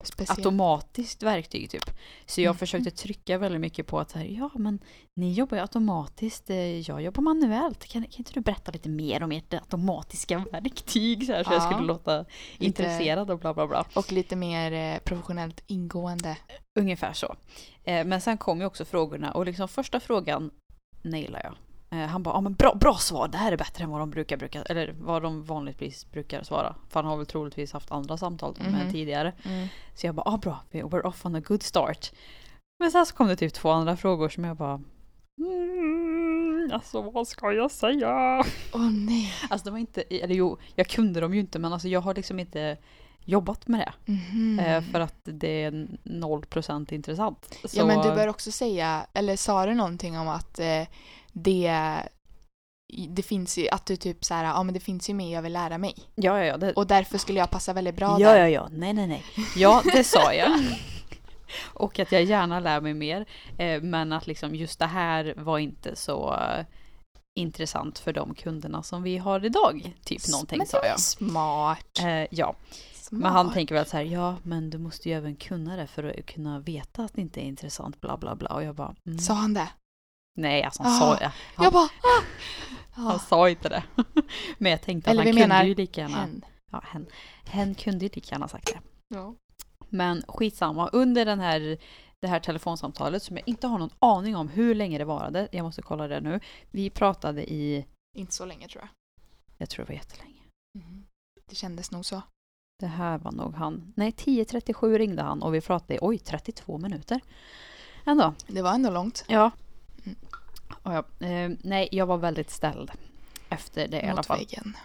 [0.03, 0.39] Speciellt.
[0.39, 1.83] automatiskt verktyg typ.
[2.25, 2.57] Så jag Mhm.
[2.57, 4.79] försökte trycka väldigt mycket på att här, ja men
[5.15, 7.85] ni jobbar ju automatiskt, eh, jag jobbar manuellt.
[7.87, 11.25] Kan, kan inte du berätta lite mer om ert automatiska verktyg?
[11.25, 11.71] Så, här, så jag Ja.
[11.71, 13.85] skulle låta Lite- intresserad och bla bla bla.
[13.95, 16.37] Och lite mer eh, professionellt ingående.
[16.79, 17.35] Ungefär så.
[17.83, 20.51] Eh, men sen kom ju också frågorna och liksom första frågan
[21.01, 21.55] nailar jag.
[21.93, 24.09] Eh, han bara, ja men bra, bra svar, det här är bättre än vad de
[24.09, 26.75] brukar, brukar eller vad de vanligtvis brukar svara.
[26.89, 28.91] För han har väl troligtvis haft andra samtal med Mhm.
[28.91, 29.33] tidigare.
[29.45, 29.67] Mm.
[29.95, 32.11] Så jag bara, ah, bra, we- we're off on a good start.
[32.79, 34.81] Men sen så kom det typ två andra frågor som jag bara,
[35.37, 38.43] mm, alltså vad ska jag säga?
[38.73, 39.33] Åh nej.
[39.49, 42.13] Alltså det var inte, eller jo, jag kunde dem ju inte men alltså jag har
[42.15, 42.77] liksom inte
[43.25, 44.11] jobbat med det.
[44.11, 44.59] Mhm.
[44.59, 47.57] Eh, för att det är 0% intressant.
[47.65, 50.81] Så, Ja men du bör också säga, eller sa du någonting om att eh,
[51.33, 51.71] det
[53.09, 55.41] det finns ju, att du typ så här, ja men det finns ju mer jag
[55.41, 55.95] vill lära mig.
[56.15, 56.57] Ja, ja, ja.
[56.57, 58.39] Det, Och därför skulle jag passa väldigt bra ja, där.
[58.39, 58.67] ja, ja.
[58.71, 59.23] Nej, nej, nej.
[59.55, 60.51] Ja, det sa jag.
[61.73, 63.25] Och att jag gärna lär mig mer.
[63.57, 66.65] Eh, men att liksom just det här var inte så eh,
[67.35, 69.95] intressant för de kunderna som vi har idag.
[70.05, 70.99] Typ någonting men sa jag.
[70.99, 71.99] Smart.
[71.99, 72.55] Eh, ja,
[72.93, 73.21] smart.
[73.21, 76.03] men han tänker väl så här, ja men du måste ju även kunna det för
[76.03, 78.49] att kunna veta att det inte är intressant, bla bla bla.
[78.49, 79.19] Och jag bara, mm.
[79.19, 79.67] Sa han det?
[80.37, 81.31] Nej alltså han Ah, sa det.
[81.55, 82.23] Han, Jag bara, ah!
[82.91, 83.19] han ah.
[83.19, 83.83] sa inte det.
[84.57, 86.45] men jag tänkte Eller att han kunde ju lika gärna, Hen.
[86.71, 87.05] ja hen,
[87.45, 88.79] hen kunde ju lika gärna sagt det.
[89.15, 89.35] Ja.
[89.89, 91.77] Men skitsamma, under den här,
[92.21, 95.63] det här telefonsamtalet som jag inte har någon aning om hur länge det varade, jag
[95.63, 96.39] måste kolla det nu.
[96.71, 97.85] Vi pratade i,
[98.17, 98.89] Inte så länge tror jag.
[99.57, 100.41] jag tror det var jättelänge.
[100.79, 101.05] Mhm.
[101.49, 102.21] Det kändes nog så.
[102.79, 103.93] Det här var nog han.
[103.95, 107.21] Nej, 10.37 ringde han och vi pratade i, oj, 32 minuter.
[108.05, 108.33] Ändå.
[108.47, 109.25] Det var ändå långt.
[109.27, 109.51] Ja.
[110.05, 110.15] Mm.
[110.83, 112.91] Ja eh, nej, jag var väldigt ställd
[113.49, 114.37] efter det i alla Mot fall.
[114.37, 114.77] väggen.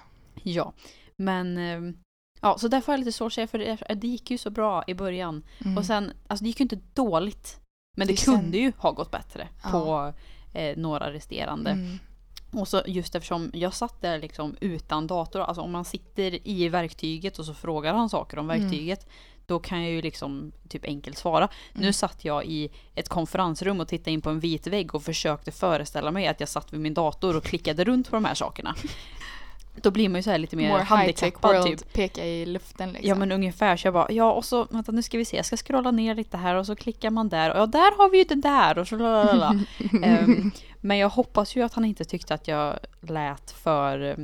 [0.42, 0.72] Ja.
[1.16, 1.94] Men, eh,
[2.40, 4.50] ja, så därför har jag lite svårt att säga för det, det gick ju så
[4.50, 5.42] bra i början.
[5.64, 5.78] Mm.
[5.78, 7.60] Och sen, alltså det gick ju inte dåligt.
[7.96, 9.70] Men det, Det sen- kunde ju ha gått bättre Ja.
[9.70, 10.12] på
[10.58, 11.70] eh, några resterande.
[11.70, 11.98] Mm.
[12.52, 16.68] Och så just eftersom jag satt där liksom utan dator, alltså om man sitter i
[16.68, 18.66] verktyget och så frågar han saker om Mm.
[19.48, 21.48] Då kan jag ju liksom typ enkelt svara.
[21.72, 21.92] Nu Mm.
[21.92, 26.10] satt jag i ett konferensrum och tittade in på en vit vägg och försökte föreställa
[26.10, 28.74] mig att jag satt vid min dator och klickade runt på de här sakerna.
[29.82, 31.92] Då blir man ju så här lite mer More handikappad world typ.
[31.92, 33.08] peka i luften liksom.
[33.08, 35.46] Ja men ungefär så jag bara, ja och så vänta nu ska vi se, jag
[35.46, 38.18] ska scrolla ner lite här och så klickar man där och ja där har vi
[38.18, 39.60] ju det där och så lalala.
[40.02, 44.16] Ehm, Men jag hoppas ju att han inte tyckte att jag lät för, eh,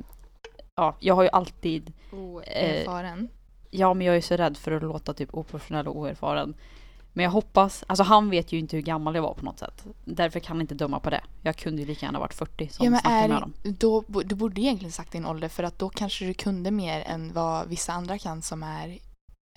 [0.74, 3.28] ja jag har ju alltid, Oerfaren.
[3.74, 6.54] Ja men jag är så rädd för att låta typ oprofessionell och oerfaren.
[7.12, 9.84] Men jag hoppas, alltså han vet ju inte hur gammal jag var på något sätt.
[10.04, 11.20] Därför kan han inte döma på det.
[11.42, 13.52] Jag kunde ju lika gärna varit 40 som ja men är, med honom.
[13.62, 17.32] då, du borde egentligen sagt din ålder för att då kanske du kunde mer än
[17.32, 18.98] vad vissa andra kan som är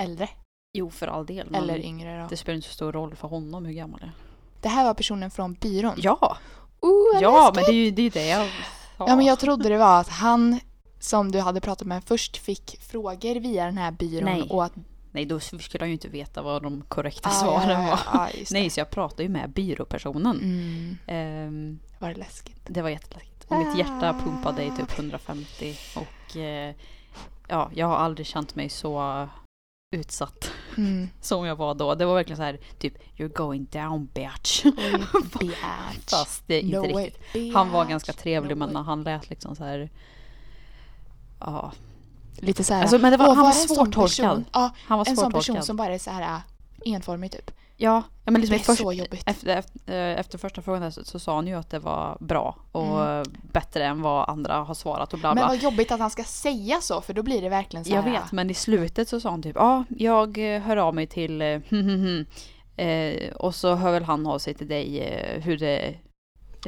[0.03, 0.29] äldre.
[0.77, 1.55] Jo för all del.
[1.55, 2.27] Eller yngre då.
[2.29, 4.13] det spelar inte så stor roll för honom hur gammal jag är.
[4.61, 5.93] Det här var personen från byrån.
[5.97, 6.37] Ja,
[6.79, 7.55] Oh, ja läskigt.
[7.55, 8.47] men det är ju det, är det jag
[8.97, 10.59] Ja men jag trodde det var att han
[10.99, 14.41] som du hade pratat med först fick frågor via den här byrån Nej.
[14.49, 14.73] och att
[15.11, 18.19] Nej då skulle han ju inte veta vad de korrekta Ah, svaren ja, ja, var.
[18.19, 18.59] ja, just det.
[18.59, 20.37] Nej så jag pratade ju med byråpersonen.
[20.41, 22.61] Mm, Ehm, var det läskigt?
[22.67, 23.45] det var jätteläskigt.
[23.47, 26.75] Och mitt hjärta pumpade i typ 150 och eh,
[27.47, 29.27] ja, jag har aldrig känt mig så
[29.95, 31.09] utsatt Mm.
[31.21, 31.95] som jag var då.
[31.95, 34.63] Det var verkligen så här typ you're going down bitch.
[35.39, 36.09] Bitch.
[36.09, 37.53] Fast det inte No way, riktigt.
[37.53, 38.83] Han var ganska trevlig No men way.
[38.83, 39.89] han lät liksom så här.
[41.39, 41.71] Ja,
[42.39, 42.81] Lite så här.
[42.81, 44.03] Alltså, men det var- åh, han var svårtolkad.
[44.03, 44.45] person?
[44.53, 47.51] Ja, han var en sån person som bara är så här äh, enformig typ.
[47.79, 49.23] Ja, ja men liksom det är först, så jobbigt.
[49.25, 52.55] Efter, efter, eh, efter första frågan så, så sa han ju att det var bra
[52.71, 53.23] och Mm.
[53.51, 55.47] bättre än vad andra har svarat och bla Men bla.
[55.47, 58.11] vad jobbigt att han ska säga så för då blir det verkligen så Jag här.
[58.11, 61.41] vet, men i slutet så sa han typ ja, jag eh, hör av mig till
[61.41, 61.61] eh,
[62.87, 65.07] eh, och så hör väl han av sig till dig
[65.43, 65.95] hur det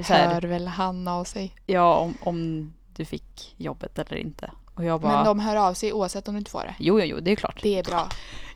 [0.03, 1.55] här, Hör väl han av sig.
[1.65, 4.51] ja om, om du fick jobbet eller inte.
[4.75, 6.75] Och jag bara Men de hör av sig oavsett om du inte får det.
[6.79, 7.59] jo, jo, jo, det är klart.
[7.63, 8.09] Det är bra.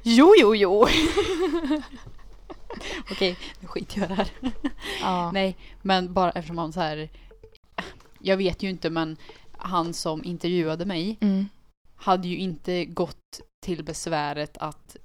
[0.04, 0.88] Jo, jo, jo.
[3.12, 4.30] Okej, nu skiter jag i det här.
[5.02, 5.32] Ja.
[5.32, 7.10] Nej, men bara eftersom han så här.
[8.20, 9.18] Jag vet ju inte, men
[9.58, 11.48] han som intervjuade mig Mm.
[11.96, 14.96] hade ju inte gått till besväret att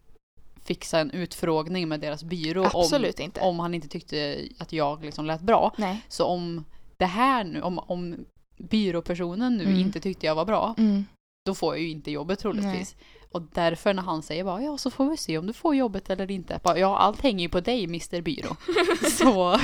[0.65, 3.41] fixa en utfrågning med deras byrå om, Absolut inte.
[3.41, 5.75] om han inte tyckte att jag liksom lät bra.
[5.79, 6.01] Nej.
[6.09, 6.65] Så om
[6.97, 8.25] det här nu, om, om
[8.59, 9.79] byråpersonen nu Mm.
[9.81, 11.05] inte tyckte jag var bra, Mm.
[11.47, 12.97] då får jag ju inte jobbet troligtvis.
[13.33, 16.11] Och därför när han säger bara ja så får vi se om du får jobbet
[16.11, 16.61] eller inte.
[16.65, 18.57] Bara, ja allt hänger ju på dig Mr Byrå.
[19.19, 19.61] så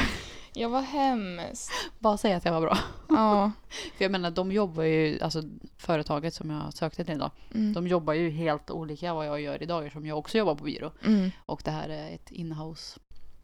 [0.54, 1.70] Jag var hemskt.
[1.98, 2.78] bara säga att jag var bra.
[3.09, 3.52] Ja.
[3.96, 5.42] För jag menar de jobbar ju, alltså
[5.78, 7.30] företaget som jag sökte till idag.
[7.54, 7.72] Mm.
[7.72, 10.90] De jobbar ju helt olika vad jag gör idag eftersom jag också jobbar på byrå.
[11.04, 11.30] Mm.
[11.46, 13.00] Och det här är ett inhouse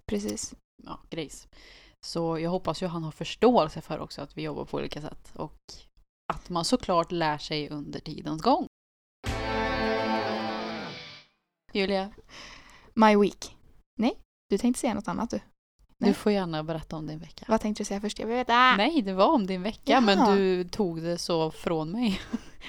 [0.06, 0.54] Precis.
[0.84, 1.48] ja, grejs.
[2.06, 5.32] Så jag hoppas ju han har förståelse för också att vi jobbar på olika sätt.
[5.34, 5.58] Och
[6.32, 8.66] att man såklart lär sig under tidens gång.
[11.72, 12.10] Julia,
[12.94, 13.56] My week.
[13.98, 14.18] Nej,
[14.50, 15.40] du tänkte säga något annat du.
[15.98, 16.10] Nej.
[16.10, 17.44] du får gärna berätta om din vecka.
[17.48, 18.18] Vad tänkte du säga först?
[18.18, 18.76] Jag vill veta.
[18.76, 20.00] Nej, det var om din vecka Jaha.
[20.00, 22.20] men du tog det så från mig.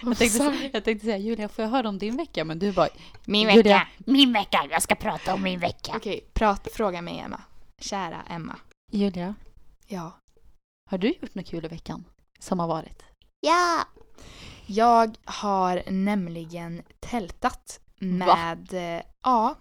[0.04, 2.46] Jag tänkte, jag tänkte säga Julia, får jag höra om din vecka?
[2.46, 2.88] Men du bara
[3.26, 5.94] Min Julia, Min vecka, jag ska prata om min vecka.
[5.96, 7.42] Okej, prat, fråga mig Emma.
[7.80, 8.56] Kära Emma.
[8.92, 9.36] Julia,
[9.88, 10.12] Ja.
[10.90, 12.06] har du gjort något kul i veckan
[12.40, 13.04] som har varit?
[13.42, 13.88] Ja!
[14.66, 18.08] Jag har nämligen tältat Va?
[18.36, 18.74] med...
[18.98, 19.56] eh, Ja.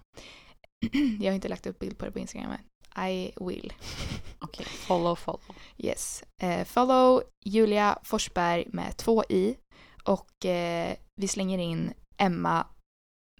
[1.19, 3.09] Jag har inte lagt upp bild på det på Instagram än.
[3.09, 3.73] I will.
[4.39, 5.55] Okej, follow, follow.
[5.77, 6.23] Yes.
[6.41, 9.57] Eh, follow Julia Forsberg med två i.
[10.03, 12.67] Och eh, vi slänger in Emma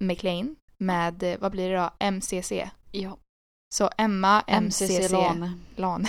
[0.02, 2.52] McLean med, eh, vad blir det då, MCC.
[2.92, 3.18] Ja,
[3.74, 5.54] Så Emma MCC, MCC Lane.
[5.76, 6.08] LAN.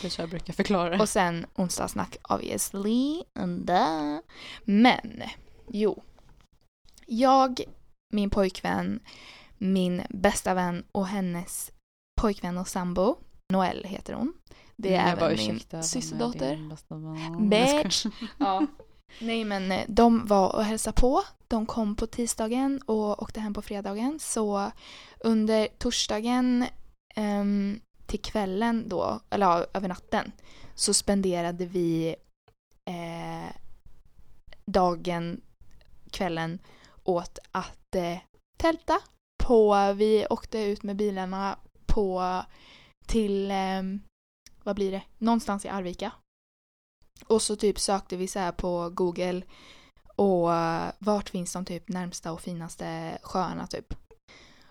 [0.00, 0.98] Det är så jag brukar förklara det.
[1.02, 3.22] Och sen onsdagssnack obviously.
[4.64, 5.22] Men,
[5.68, 6.02] jo.
[7.06, 7.60] Jag,
[8.12, 9.00] min pojkvän,
[9.58, 11.70] min bästa vän och hennes
[12.20, 13.16] pojkvän och sambo,
[13.52, 14.32] Noel heter hon.
[14.76, 16.56] Det är Mm, även min systerdotter.
[17.48, 18.06] Bitch.
[18.38, 18.66] Ja.
[19.20, 21.22] Nej men eh, de var och hälsade på.
[21.48, 24.18] De kom på tisdagen och åkte hem på fredagen.
[24.20, 24.70] Så
[25.20, 26.64] under torsdagen
[27.16, 30.32] um, till kvällen då, eller ja, över natten,
[30.74, 32.16] så spenderade vi
[32.84, 33.56] eh,
[34.66, 35.40] dagen,
[36.10, 36.58] kvällen
[37.04, 38.18] åt att eh,
[38.58, 39.00] tälta.
[39.44, 42.42] På, vi åkte ut med bilarna på
[43.06, 43.82] till, eh,
[44.62, 46.12] vad blir det, någonstans i Arvika.
[47.26, 49.42] Och så typ sökte vi så här på Google
[50.16, 53.94] och eh, vart finns de typ närmsta och finaste sjöarna typ.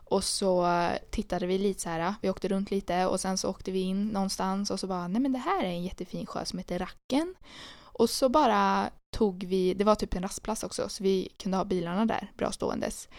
[0.10, 3.38] Och så eh, tittade vi lite så här, eh, vi åkte runt lite och sen
[3.38, 6.26] så åkte vi in någonstans och så bara nej men det här är en jättefin
[6.26, 7.36] sjö som heter Racken.
[7.80, 11.66] Och så bara tog vi, det var typ en rastplats också så vi kunde ha
[11.66, 13.10] bilarna där bra ståendes.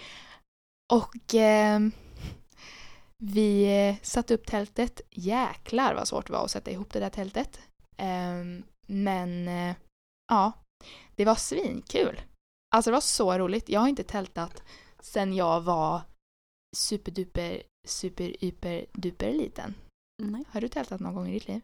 [0.92, 1.92] Och ehm, eh,
[3.18, 5.00] vi satte upp tältet.
[5.10, 7.60] Jäklar vad svårt det var att sätta ihop det där tältet.
[7.96, 8.44] Eh,
[8.88, 9.76] men eh,
[10.32, 10.52] ja,
[11.16, 12.20] Det var svinkul.
[12.74, 13.68] Alltså det var så roligt.
[13.68, 14.62] Jag har inte tältat
[15.00, 16.00] sen jag var
[16.76, 19.74] superduper, super, hyper, duper liten.
[20.22, 20.44] Nej.
[20.48, 21.60] Har du tältat någon gång i ditt liv?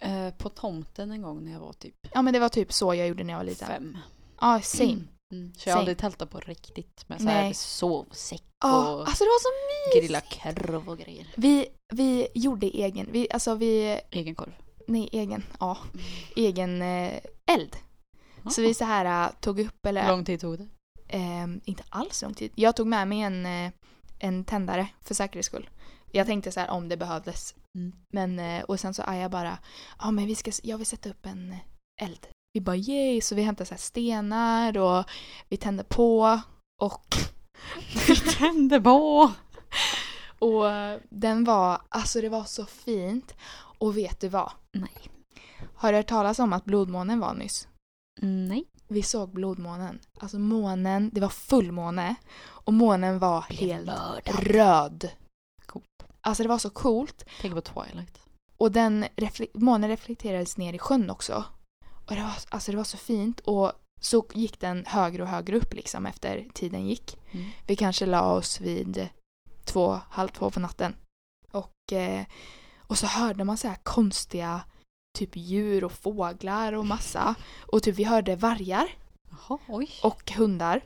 [0.00, 2.94] Eh, på tomten en gång när jag var typ Ja men det var typ så
[2.94, 3.68] jag gjorde när jag var liten.
[3.68, 3.98] fem.
[4.40, 5.04] Ja, same.
[5.32, 5.54] Mm.
[5.54, 7.34] Så jag har aldrig tältat på riktigt med så Nej.
[7.46, 9.50] här sovsäck Ja, och alltså det var så
[9.92, 10.02] mysigt.
[10.02, 11.26] grilla korv och grejer.
[11.36, 14.52] Vi, vi gjorde egen, vi, alltså vi, Egen korv.
[14.86, 15.78] Nej egen, ja,
[16.36, 17.76] egen eh, eld.
[18.50, 20.68] Så vi så här äh, tog upp, eller Hur lång tid tog det?
[21.08, 22.52] ehm, inte alls lång tid.
[22.54, 23.72] Jag tog med mig en, eh,
[24.18, 25.70] en tändare för säkerhets skull.
[26.10, 27.54] Jag tänkte så här om det behövdes.
[27.74, 27.92] Mm.
[28.12, 29.58] Men, eh, och sen så är jag bara,
[29.98, 31.58] ja men vi ska, jag vill sätta upp en eh,
[32.02, 32.26] eld.
[32.52, 35.04] Vi bara yay, så vi hämtade så här stenar och
[35.48, 36.40] vi tände på
[36.82, 37.16] och,
[38.08, 39.30] Vi tände på!
[40.38, 43.34] och eh, den var, alltså det var så fint.
[43.82, 44.52] Och vet du vad?
[44.72, 45.10] Nej.
[45.74, 47.68] Har du hört talas om att blodmånen var nyss?
[48.20, 48.64] Nej.
[48.88, 50.00] Vi såg blodmånen.
[50.18, 52.14] Alltså månen, det var fullmåne
[52.44, 53.90] och månen var helt
[54.26, 55.10] röd.
[55.66, 55.86] Coolt.
[56.20, 57.24] Alltså det var så coolt.
[57.40, 58.18] Tänk på Twilight.
[58.56, 61.44] Och den refle- månen reflekterades ner i sjön också.
[62.06, 65.56] Och det var, alltså det var så fint och så gick den högre och högre
[65.56, 67.18] upp liksom efter tiden gick.
[67.30, 67.50] Mm.
[67.66, 69.08] Vi kanske la oss vid
[69.64, 70.94] två, halv två på natten.
[71.52, 72.26] Och, eh,
[72.92, 74.64] och så hörde man så här konstiga
[75.18, 77.34] typ djur och fåglar och massa.
[77.60, 78.96] Och typ vi hörde vargar
[79.30, 79.90] Jaha, oj.
[80.02, 80.84] och hundar.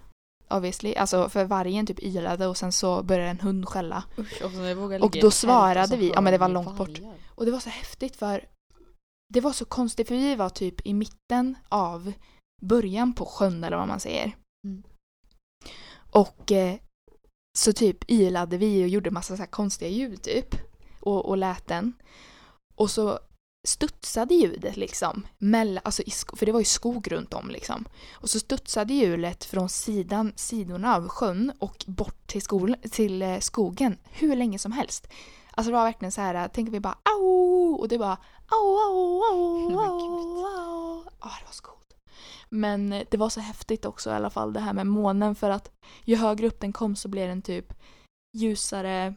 [0.48, 0.94] Obviously.
[0.94, 4.04] Alltså för vargen typ ylade och sen så började en hund skälla.
[4.18, 6.38] Usch, och, så när jag vågar Och i då tält svarade vi- ja, men det
[6.38, 7.00] var långt bort.
[7.34, 8.48] Och det var så häftigt för
[9.34, 12.12] det var så konstigt för vi var typ i mitten av
[12.62, 14.36] början på sjön eller vad man säger.
[14.66, 14.82] Mm.
[16.10, 16.76] Och eh,
[17.58, 20.65] så typ ylade vi och gjorde massa så konstiga ljud typ.
[21.06, 21.92] Och, och lät den.
[22.74, 23.18] Och så
[23.66, 25.26] studsade ljudet liksom.
[25.38, 26.02] Mellan, alltså
[26.36, 27.84] för det var ju skog runt om liksom.
[28.12, 33.38] Och så studsade hjulet från sidan, sidorna av sjön och bort till, skol, till eh,
[33.38, 35.08] skogen hur länge som helst.
[35.50, 38.18] Alltså det var verkligen så här, tänker vi bara au och det bara
[38.50, 41.04] au au au au au.
[41.20, 41.94] Ja, det var så coolt.
[42.48, 45.50] Men eh, det var så häftigt också i alla fall det här med månen för
[45.50, 45.70] att
[46.04, 47.72] ju högre upp den kom så blev den typ
[48.36, 49.14] ljusare.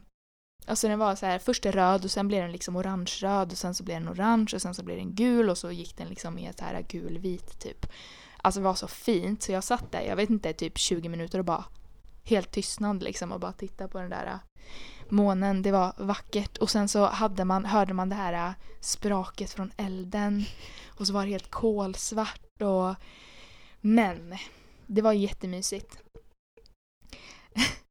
[0.69, 3.75] Alltså den var så här först röd och sen blev den liksom orange-röd och sen
[3.75, 6.37] så blev den orange och sen så blev den gul och så gick den liksom
[6.37, 7.85] i ett här gul-vit typ.
[8.37, 11.39] Alltså det var så fint så jag satt där, jag vet inte, typ 20 minuter
[11.39, 11.65] och bara
[12.23, 14.39] helt tystnad liksom och bara tittade på den där äh,
[15.09, 15.61] månen.
[15.61, 19.71] Det var vackert och sen så hade man, hörde man det här äh, spraket från
[19.77, 20.43] elden
[20.87, 22.95] och så var det helt kolsvart och
[23.81, 24.37] men
[24.87, 25.97] det var jättemysigt.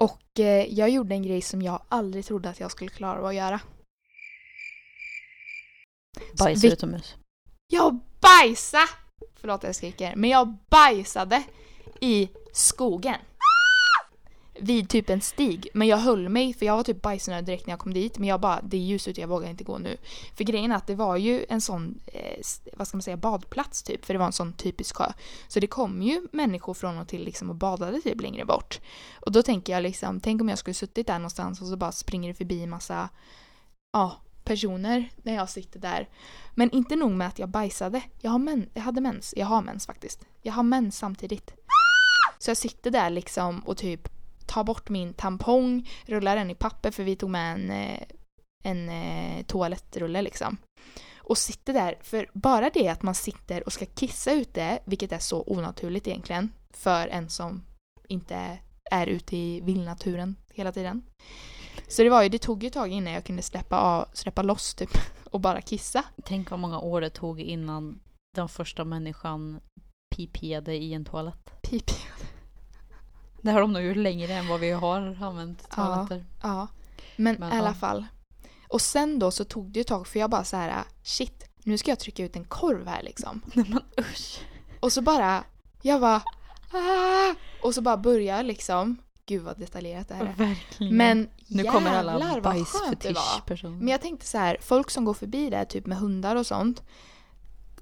[0.00, 3.24] och eh, jag gjorde en grej som jag aldrig trodde att jag skulle klara av
[3.26, 3.60] att göra.
[6.38, 7.14] Bajsar Vi- utomhus.
[7.66, 8.86] Jag bajsade!
[9.40, 10.16] Förlåt att jag skriker.
[10.16, 11.42] Men jag bajsade
[12.00, 13.16] i skogen.
[14.60, 15.68] Vid typ en stig.
[15.74, 18.18] Men jag höll mig för jag var typ bajsnödig direkt när jag kom dit.
[18.18, 19.96] Men jag bara, det är ljus ute, jag vågar inte gå nu.
[20.34, 22.40] För grejen är att det var ju en sån, eh,
[22.76, 24.04] vad ska man säga, badplats typ.
[24.04, 25.12] För det var en sån typisk sjö.
[25.48, 28.80] Så det kom ju människor från och till liksom och badade typ längre bort.
[29.20, 31.92] Och då tänker jag liksom, tänk om jag skulle suttit där någonstans och så bara
[31.92, 33.08] springer det förbi en massa,
[33.92, 36.08] ja, personer när jag sitter där.
[36.54, 38.02] Men inte nog med att jag bajsade.
[38.20, 39.34] Jag, har men, jag hade mens.
[39.36, 40.24] Jag har mens faktiskt.
[40.42, 41.54] Jag har mens samtidigt.
[42.38, 44.08] Så jag sitter där liksom och typ
[44.46, 48.00] tar bort min tampong, rullar den i papper för vi tog med en, eh,
[48.64, 50.56] en eh, toalettrulle liksom.
[51.18, 55.18] Och sitter där, för bara det att man sitter och ska kissa ute, vilket är
[55.18, 57.64] så onaturligt egentligen för en som
[58.08, 58.58] inte
[58.90, 61.02] är ute i vildnaturen hela tiden.
[61.88, 64.42] Så det var ju, det tog ju ett tag innan jag kunde släppa, av, släppa
[64.42, 64.90] loss typ
[65.24, 66.04] och bara kissa.
[66.24, 68.00] Tänk vad många år det tog innan
[68.34, 69.60] den första människan
[70.16, 71.62] pipade i en toalett.
[71.62, 71.90] Pip.
[73.44, 75.74] Det har de nog gjort längre än vad vi har använt Ja.
[75.76, 76.24] toaletter.
[76.42, 76.66] Ja,
[77.16, 77.74] men, Men, i alla ja.
[77.74, 78.04] fall.
[78.68, 81.44] Och sen då så tog det ju ett tag för jag bara så här shit,
[81.64, 83.40] nu ska jag trycka ut en korv här liksom.
[83.54, 84.40] Nej men usch.
[84.80, 85.44] Och så bara,
[85.82, 86.22] jag bara
[86.72, 87.34] ah!
[87.62, 90.34] Och så bara börjar liksom, gud vad detaljerat det här är.
[90.34, 90.96] Verkligen.
[90.96, 92.40] Men nu kommer alla var.
[92.40, 93.76] bajsfetischpersoner.
[93.78, 96.82] Men jag tänkte så här, folk som går förbi där typ med hundar och sånt.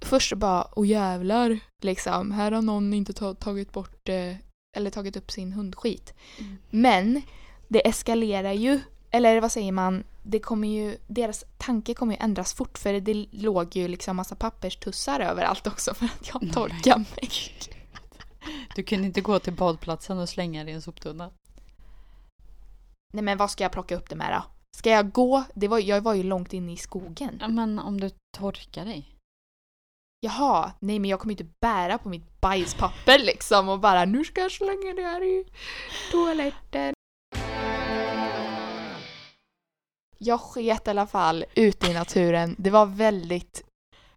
[0.01, 2.31] Först bara, åh jävlar, liksom.
[2.33, 4.35] Här har någon inte ta- tagit bort, eh,
[4.77, 6.15] eller tagit upp sin hundskit.
[6.39, 6.59] Mm.
[6.71, 7.23] Men
[7.69, 8.81] det eskalerar ju,
[9.11, 13.27] eller vad säger man, det kommer ju, deras tanke kommer ju ändras fort för det
[13.31, 17.31] låg ju liksom massa papperstussar överallt också för att jag torkade mig.
[18.75, 21.31] Du kunde inte gå till badplatsen och slänga det i en soptunna.
[23.13, 24.45] Nej men vad ska jag plocka upp det med då?
[24.77, 25.45] Ska jag gå?
[25.55, 27.39] Det var, jag var ju långt inne i skogen.
[27.41, 29.12] Ja, men om du torkar dig.
[30.27, 34.41] Jaha, nej men jag kommer inte bära på mitt bajspapper liksom och bara nu ska
[34.41, 35.45] jag slänga det här i
[36.11, 36.95] toaletten.
[40.19, 42.57] Jag sket i alla fall ute i naturen.
[42.59, 43.65] Det var väldigt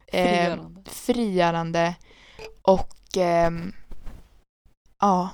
[0.07, 0.83] eh, Frigörande.
[0.91, 1.95] frigörande
[2.61, 3.73] och ehm,
[4.99, 5.29] ja.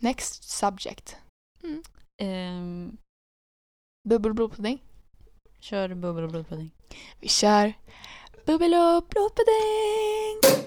[0.00, 1.16] Next subject.
[2.22, 2.96] Ehm,
[4.08, 4.82] Bubbel och blodpudding.
[5.60, 6.70] kör bubbel och blodpudding.
[7.20, 7.72] Vi kör
[8.46, 10.66] bubbel och blodpudding!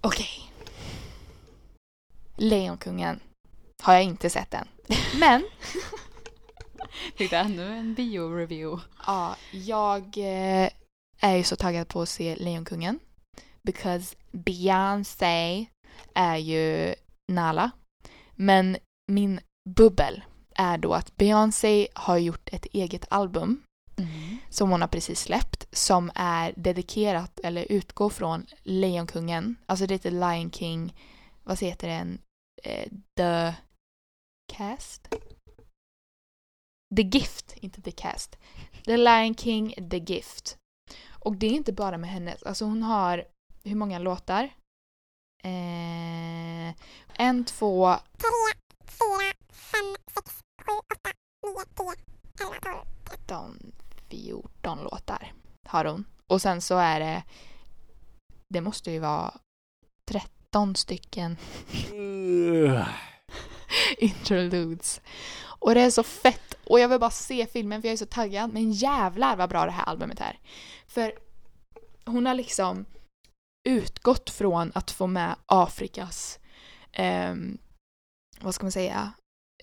[0.00, 0.52] Okej.
[2.36, 3.20] Lejonkungen
[3.82, 4.68] har jag inte sett än.
[5.18, 5.44] Men
[7.16, 8.82] du ännu en bio-review?
[9.06, 10.70] Ja, jag eh,
[11.20, 12.98] är ju så taggad på att se Lejonkungen.
[13.62, 15.66] Because Beyoncé
[16.14, 16.94] är ju
[17.32, 17.70] Nala.
[18.34, 18.76] Men
[19.12, 20.22] min bubbel
[20.54, 23.62] är då att Beyoncé har gjort ett eget album
[24.48, 29.56] som hon har precis släppt som är dedikerat eller utgår från Lejonkungen.
[29.66, 30.94] Alltså det heter Lion King,
[31.44, 32.18] vad heter den?
[32.62, 33.54] Eh, The
[34.52, 35.08] Cast?
[36.96, 38.38] The Gift, inte The Cast.
[38.84, 40.56] The Lion King, The Gift.
[41.08, 43.24] Och det är inte bara med hennes, alltså hon har,
[43.64, 44.50] hur många låtar?
[45.42, 46.74] Eh,
[47.14, 47.96] en, två,
[48.86, 51.10] fyra, fem, sex, sju, åtta,
[51.46, 51.94] nio, tio,
[52.46, 52.90] elva, tolv.
[53.04, 53.72] 13,
[54.08, 55.32] 14 låtar
[55.66, 56.04] har hon.
[56.26, 57.22] Och sen så är det,
[58.48, 59.34] det måste ju vara
[60.04, 61.36] 13 stycken
[63.98, 65.00] interludes.
[65.42, 66.54] Och det är så fett.
[66.64, 68.52] Och jag vill bara se filmen för jag är så taggad.
[68.52, 70.38] Men jävlar vad bra det här albumet är.
[70.86, 71.12] För
[72.04, 72.86] hon har liksom
[73.68, 76.38] utgått från att få med Afrikas,
[76.92, 77.34] eh,
[78.40, 79.12] vad ska man säga,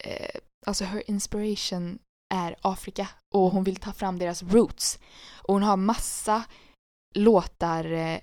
[0.03, 1.99] eh, alltså her inspiration
[2.33, 4.99] är Afrika och hon vill ta fram deras roots.
[5.41, 6.43] Och hon har massa
[7.15, 8.19] låtar, eh,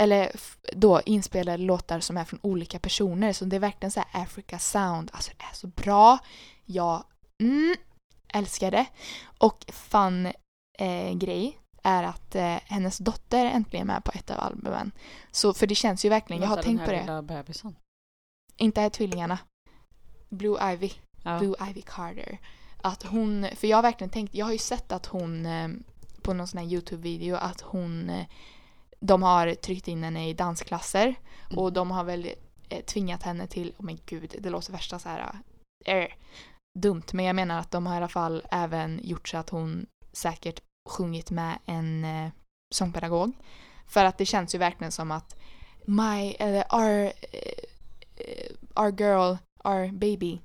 [0.00, 0.32] eller
[0.72, 3.32] då inspelade låtar som är från olika personer.
[3.32, 5.10] Så det är verkligen så här Africa sound.
[5.12, 6.18] Alltså det är så bra.
[6.64, 7.04] Jag
[7.42, 7.76] mm,
[8.34, 8.86] älskar det.
[9.38, 10.26] Och fun
[10.78, 14.92] eh, grej är att eh, hennes dotter är äntligen med på ett av albumen.
[15.30, 17.00] Så för det känns ju verkligen, jag har tänkt den på här det.
[17.06, 17.76] lilla bebisen.
[18.56, 19.38] Inte är tvillingarna.
[20.28, 20.90] Blue Ivy.
[21.22, 21.38] Ja.
[21.38, 22.38] Blue Ivy Carter.
[22.82, 25.68] Att hon, för jag har verkligen tänkt, jag har ju sett att hon eh,
[26.22, 28.26] på någon sån här Youtube-video att hon, eh,
[29.00, 31.14] de har tryckt in henne i dansklasser
[31.46, 31.64] Mm.
[31.64, 32.28] och de har väl
[32.68, 35.32] eh, tvingat henne till, oh men gud, det låter värsta så här,
[35.84, 36.08] eh,
[36.78, 39.86] dumt, men jag menar att de har i alla fall även gjort så att hon
[40.12, 42.30] säkert sjungit med en eh,
[42.74, 43.32] sångpedagog.
[43.86, 45.36] För att det känns ju verkligen som att
[45.84, 50.40] my, eller our, eh, our girl, our baby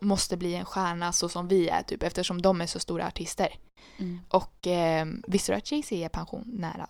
[0.00, 3.58] måste bli en stjärna så som vi är typ eftersom de är så stora artister.
[3.98, 4.20] Mm.
[4.28, 6.86] Och eh, visste du att Jay-Z är pensionär?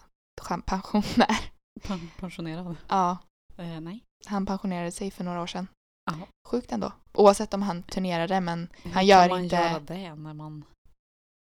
[0.67, 1.41] Pensionär?
[1.83, 2.77] Pen- pensionerad?
[2.89, 3.19] Ja,
[3.57, 4.05] Eh, nej.
[4.27, 5.67] han pensionerade sig för några år sedan.
[6.11, 6.27] Jaha.
[6.49, 6.93] Sjukt ändå.
[7.13, 10.65] Oavsett om han turnerade men Hur Han gör kan man inte- göra det när man...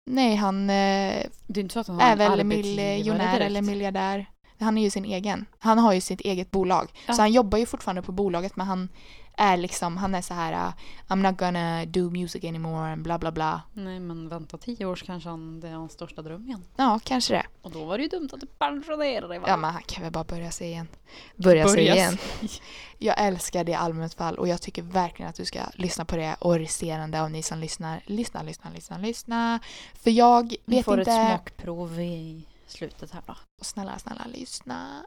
[0.05, 4.25] nej han eh, Det är inte så att han har är väl miljonär eller miljardär.
[4.59, 5.45] Han är ju sin egen.
[5.59, 6.91] Han har ju sitt eget bolag.
[7.07, 7.13] Ja.
[7.13, 8.89] Så han jobbar ju fortfarande på bolaget men han
[9.37, 10.73] är liksom, han är så här uh,
[11.07, 13.61] I'm not gonna do music anymore and bla bla bla.
[13.73, 16.63] Nej men vänta tio år så kanske han, det är hans största dröm igen.
[16.75, 17.45] Ja, kanske det.
[17.61, 19.45] Och då var det ju dumt att du pensionerade dig va?
[19.47, 20.87] Ja men han kan väl bara börja sig igen.
[21.35, 22.17] Börja, sig Börja igen.
[22.17, 22.49] sig.
[22.97, 26.35] Jag älskar det albumet fall och jag tycker verkligen att du ska lyssna på det
[26.39, 28.03] och resterande av ni som lyssnar.
[28.05, 29.59] Lyssna, lyssna, lyssna, lyssna.
[29.93, 31.11] För jag Vi vet får inte...
[31.11, 33.35] ett smakprov i slutet här då.
[33.61, 35.05] Snälla, snälla lyssna.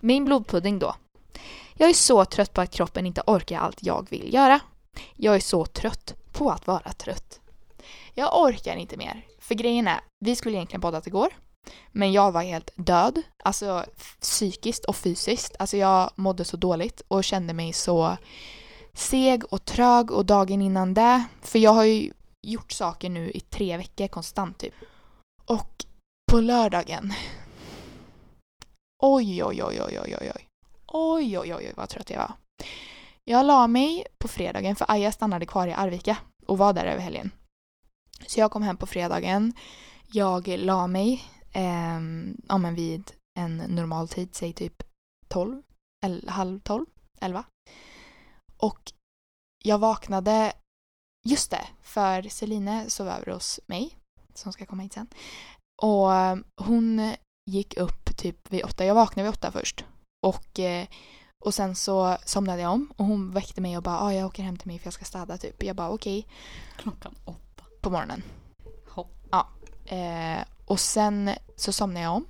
[0.00, 0.94] Min blodpudding då.
[1.78, 4.60] Jag är så trött på att kroppen inte orkar allt jag vill göra.
[5.16, 7.40] Jag är så trött på att vara trött.
[8.14, 9.26] Jag orkar inte mer.
[9.38, 11.28] För grejen är, vi skulle egentligen poddat igår.
[11.92, 13.22] Men jag var helt död.
[13.44, 13.84] Alltså
[14.20, 15.56] psykiskt och fysiskt.
[15.58, 18.16] Alltså jag mådde så dåligt och kände mig så
[18.94, 21.24] seg och trög och dagen innan det.
[21.42, 22.12] För jag har ju
[22.46, 24.74] gjort saker nu i tre veckor konstant typ.
[25.44, 25.84] Och
[26.32, 27.12] på lördagen.
[29.02, 30.48] Oj, oj, oj, oj, oj, oj,
[30.86, 31.38] oj.
[31.38, 32.32] Oj, oj, vad trött jag var.
[33.24, 36.16] Jag la mig på fredagen för Aja stannade kvar i Arvika
[36.46, 37.30] och var där över helgen.
[38.26, 39.52] Så jag kom hem på fredagen.
[40.06, 42.00] Jag la mig eh,
[42.48, 44.82] ja, men vid en normal tid, säg typ
[45.28, 45.62] 12,
[46.04, 46.86] eller halv 12,
[47.20, 47.44] 11.
[48.56, 48.92] Och
[49.64, 50.52] jag vaknade,
[51.28, 53.98] just det, för Celine sov över hos mig,
[54.34, 55.08] som ska komma hit sen.
[55.82, 57.14] Och ehm, hon
[57.50, 58.84] gick upp typ vid åtta.
[58.84, 59.84] Jag vaknade vid åtta först.
[60.20, 60.86] Och, eh,
[61.38, 64.42] Och sen så somnade jag om och hon väckte mig och bara ah, jag åker
[64.42, 65.62] hem till mig för jag ska städa typ.
[65.62, 66.26] Jag bara okej,
[66.76, 67.64] Klockan åtta.
[67.80, 68.22] på morgonen.
[68.88, 69.12] Hopp.
[69.84, 72.26] Eh, och sen så somnade jag om.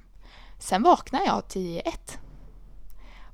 [0.58, 2.18] Sen vaknade jag tio i ett.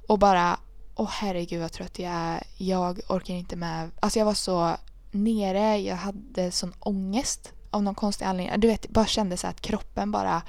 [0.08, 0.58] Och bara,
[0.96, 2.42] åh herregud vad trött jag är.
[2.56, 3.90] Jag orkar inte med.
[4.00, 4.76] Alltså jag var så
[5.10, 8.60] nere, jag hade sån ångest av någon konstig anledning.
[8.60, 10.42] Du vet, bara kände så här att kroppen bara...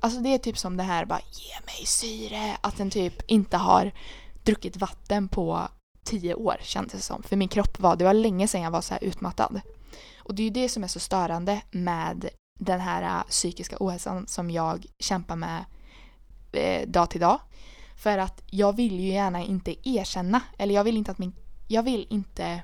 [0.00, 2.56] Alltså det är typ som det här bara, ge mig syre.
[2.60, 3.92] Att den typ inte har
[4.44, 5.68] druckit vatten på
[6.04, 7.22] tio år kändes det som.
[7.22, 9.60] För min kropp var, det var länge sedan jag var så här utmattad.
[10.18, 12.28] Och det är ju det som är så störande med
[12.58, 15.64] den här äh, psykiska ohälsan som jag kämpar med
[16.52, 17.40] eh, dag till dag.
[17.96, 21.34] För att jag vill ju gärna inte erkänna, eller jag vill inte att min,
[21.68, 22.62] jag vill inte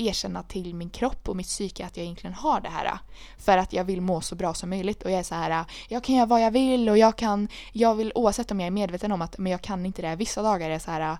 [0.00, 2.98] erkänna till min kropp och mitt psyke att jag egentligen har det här.
[3.38, 6.04] För att jag vill må så bra som möjligt och jag är så här, jag
[6.04, 9.12] kan göra vad jag vill och jag kan, jag vill oavsett om jag är medveten
[9.12, 10.16] om att men jag kan inte det.
[10.16, 11.18] Vissa dagar är det så här,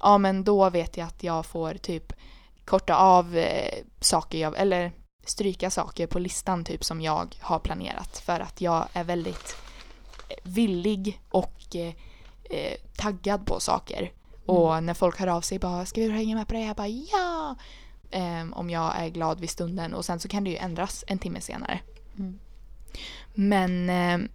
[0.00, 2.12] ja men då vet jag att jag får typ
[2.64, 4.92] korta av eh, saker jag, eller
[5.24, 9.56] stryka saker på listan typ som jag har planerat för att jag är väldigt
[10.28, 11.94] eh, villig och eh,
[12.44, 14.12] eh, taggad på saker.
[14.46, 16.88] Och när folk hör av sig bara “ska vi hänga med på det?” Jag bara
[16.88, 17.56] “ja!”
[18.12, 21.18] Ehm, Om jag är glad vid stunden och sen så kan det ju ändras en
[21.18, 21.80] timme senare.
[22.18, 22.38] Mm.
[23.34, 24.28] Men ehm,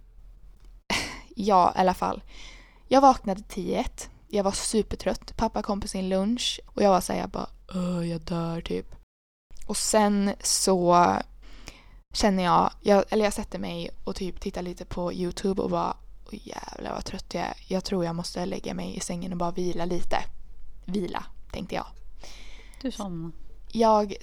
[1.36, 2.22] ja, i alla fall.
[2.88, 3.84] Jag vaknade 10
[4.28, 5.36] Jag var supertrött.
[5.36, 8.94] Pappa kom på sin lunch och jag var såhär, jag bara Åh, jag dör typ.
[9.66, 11.06] Och sen så
[12.12, 15.96] känner jag, jag, eller jag sätter mig och typ tittar lite på YouTube och bara
[16.26, 17.54] Åh jävlar vad trött jag är.
[17.68, 20.16] Jag tror jag måste lägga mig i sängen och bara vila lite.
[20.84, 21.86] Vila, tänkte jag.
[22.82, 23.32] Du somnade.
[23.72, 24.14] Jag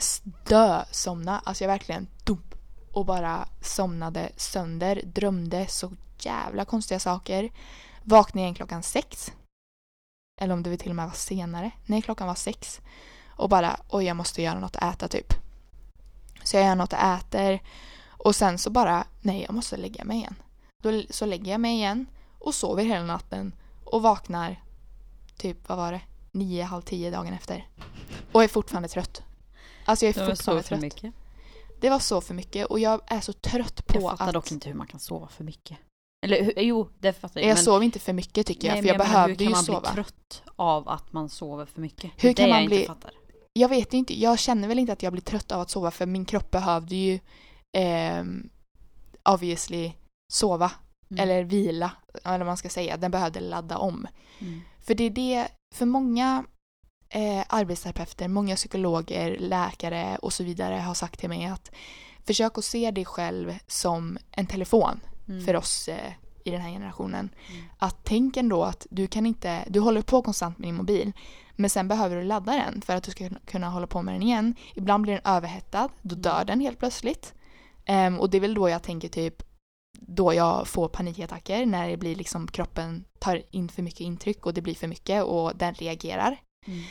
[0.45, 2.55] dö somna, alltså jag verkligen dump
[2.91, 7.51] och bara somnade sönder, drömde så jävla konstiga saker.
[8.03, 9.31] Vaknade igen klockan sex.
[10.41, 11.71] Eller om det till och med var senare.
[11.85, 12.81] Nej, klockan var sex.
[13.27, 15.33] Och bara, oj jag måste göra något att äta typ.
[16.43, 17.59] Så jag gör något att äta
[18.07, 20.35] och sen så bara, nej jag måste lägga mig igen.
[20.83, 22.05] Då, så lägger jag mig igen
[22.39, 24.63] och sover hela natten och vaknar
[25.37, 26.01] typ, vad var det?
[26.31, 27.67] Nio, halv tio dagen efter.
[28.31, 29.23] Och är fortfarande trött.
[29.85, 30.81] Alltså jag är Det var fortfarande så för trött.
[30.81, 31.13] mycket.
[31.81, 34.33] Det var så för mycket och jag är så trött på Jag fattar att...
[34.33, 35.77] dock inte hur man kan sova för mycket.
[36.25, 37.49] Eller hur- jo, det fattar jag.
[37.49, 39.45] Jag men- sov inte för mycket tycker jag, Nej, för jag, menar, behövde hur ju
[39.45, 39.79] kan man sova.
[39.79, 42.11] bli trött av att man sover för mycket?
[42.17, 43.11] Hur det kan man jag bli- inte fattar.
[43.53, 46.05] Jag vet inte, jag känner väl inte att jag blir trött av att sova för
[46.05, 47.19] min kropp behövde ju
[47.77, 48.49] ehm,
[49.29, 49.91] obviously
[50.33, 50.71] sova
[51.11, 51.23] Mm.
[51.23, 51.91] eller vila,
[52.23, 52.97] eller vad man ska säga.
[52.97, 54.07] Den behövde ladda om.
[54.39, 54.61] Mm.
[54.81, 56.45] För det är det, för många
[57.09, 61.71] eh, arbetsterapeuter, många psykologer, läkare och så vidare har sagt till mig att
[62.27, 65.45] försök att se dig själv som en telefon Mm.
[65.45, 66.11] för oss eh,
[66.43, 67.29] i den här generationen.
[67.49, 67.63] Mm.
[67.77, 71.11] Att tänk ändå att du kan inte, du håller på konstant med din mobil
[71.55, 74.21] men sen behöver du ladda den för att du ska kunna hålla på med den
[74.23, 74.55] igen.
[74.75, 76.45] Ibland blir den överhettad, då dör Mm.
[76.47, 77.33] den helt plötsligt.
[77.85, 79.43] Ehm, och det är väl då jag tänker typ
[79.99, 84.53] då jag får panikattacker när det blir liksom kroppen tar in för mycket intryck och
[84.53, 86.37] det blir för mycket och den reagerar.
[86.65, 86.83] Mm.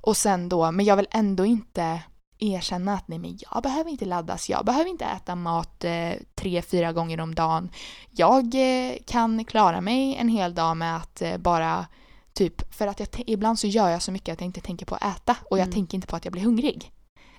[0.00, 2.02] Och sen då, men jag vill ändå inte
[2.38, 6.62] erkänna att nej men jag behöver inte laddas, jag behöver inte äta mat eh, tre,
[6.62, 7.70] fyra gånger om dagen.
[8.10, 11.86] Jag eh, kan klara mig en hel dag med att eh, bara
[12.32, 14.94] typ, för att jag ibland så gör jag så mycket att jag inte tänker på
[14.94, 15.74] att äta och jag Mm.
[15.74, 16.92] tänker inte på att jag blir hungrig.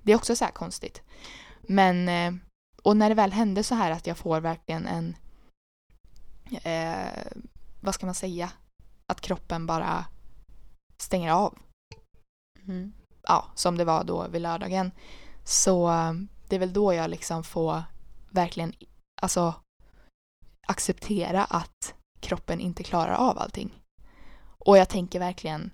[0.03, 1.01] Det är också så här konstigt.
[1.61, 2.33] Men, eh,
[2.83, 5.15] och när det väl hände så här att jag får verkligen en,
[6.63, 7.33] eh,
[7.81, 8.49] vad ska man säga,
[9.07, 10.05] att kroppen bara
[10.97, 11.57] stänger av
[12.67, 12.93] Mm.
[13.23, 14.91] ja, som det var då vid lördagen.
[15.43, 16.13] Så eh,
[16.47, 17.83] det är väl då jag liksom får
[18.29, 18.73] verkligen
[19.21, 19.53] alltså
[20.67, 23.81] acceptera att kroppen inte klarar av allting.
[24.67, 25.71] Och jag tänker verkligen,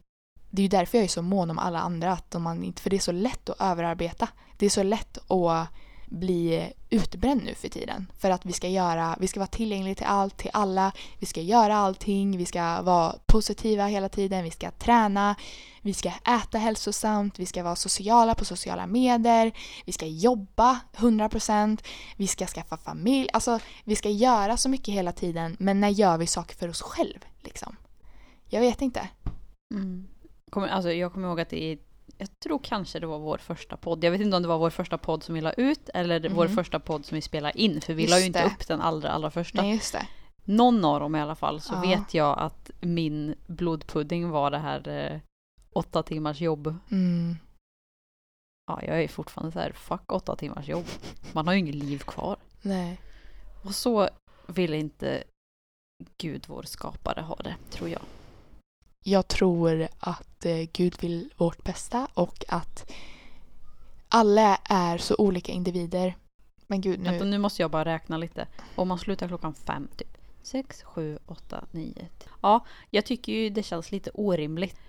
[0.49, 2.81] det är ju därför jag är så mån om alla andra, att om man inte,
[2.81, 4.27] för det är så lätt att överarbeta.
[4.57, 5.67] Det är så lätt att
[6.13, 8.11] bli utbränd nu för tiden.
[8.19, 11.41] För att vi ska göra, vi ska vara tillgängliga till allt, till alla, vi ska
[11.41, 15.35] göra allting, vi ska vara positiva hela tiden, vi ska träna,
[15.81, 19.51] vi ska äta hälsosamt, vi ska vara sociala på sociala medier,
[19.85, 21.83] vi ska jobba 100%,
[22.17, 23.29] vi ska skaffa familj.
[23.33, 26.81] Alltså, vi ska göra så mycket hela tiden, men när gör vi saker för oss
[26.81, 27.19] själv?
[27.41, 27.75] Liksom?
[28.49, 29.09] Jag vet inte.
[29.73, 30.07] Mm.
[30.49, 31.77] Kommer, alltså, jag kommer ihåg att det är,
[32.17, 34.03] jag tror kanske det var vår första podd.
[34.03, 36.45] Jag vet inte om det var vår första podd som vi la ut eller vår
[36.47, 36.55] Mhm.
[36.55, 37.81] första podd som vi spelade in.
[37.81, 38.45] För vi Just la ju inte det.
[38.47, 39.61] upp den allra, allra första.
[39.61, 40.07] Nej, just det.
[40.45, 41.81] Någon av dem i alla fall så Ja.
[41.81, 45.19] vet jag att min blodpudding var det här eh,
[45.73, 46.75] åtta timmars jobb.
[46.91, 47.35] Mm.
[48.67, 50.85] Ja, jag är fortfarande så här, fuck åtta timmars jobb.
[51.33, 52.37] Man har ju inget liv kvar.
[52.61, 52.99] Nej.
[53.63, 54.09] Och så
[54.47, 55.23] vill inte
[56.17, 58.01] Gud, vår skapare, ha det, tror jag
[59.03, 62.91] jag tror att eh, Gud vill vårt bästa och att
[64.09, 66.17] alla är så olika individer.
[66.67, 67.09] Men gud nu...
[67.09, 68.47] Vänta, nu måste jag bara räkna lite.
[68.75, 70.17] Om man slutar klockan fem typ.
[70.41, 71.93] Sex, sju, åtta, nio.
[71.93, 72.09] tio.
[72.41, 74.79] Ja, jag tycker ju det känns lite orimligt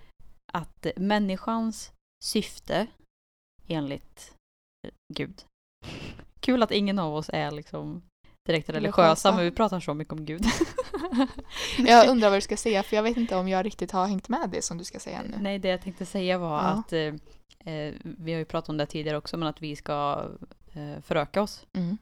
[0.53, 1.91] att människans
[2.23, 2.87] syfte
[3.67, 4.33] enligt
[4.87, 5.43] eh, Gud.
[6.39, 8.03] Kul att ingen av oss är liksom
[8.45, 9.31] direkt religiösa Religiösa.
[9.35, 10.45] men vi pratar så mycket om Gud.
[11.77, 14.29] Jag undrar vad du ska säga för jag vet inte om jag riktigt har hängt
[14.29, 15.37] med det som du ska säga nu.
[15.39, 16.59] Nej, det jag tänkte säga var Ja.
[16.59, 16.99] att eh,
[17.73, 20.25] eh, vi har ju pratat om det tidigare också men att vi ska
[20.73, 21.65] eh, föröka oss.
[21.77, 21.97] Mm.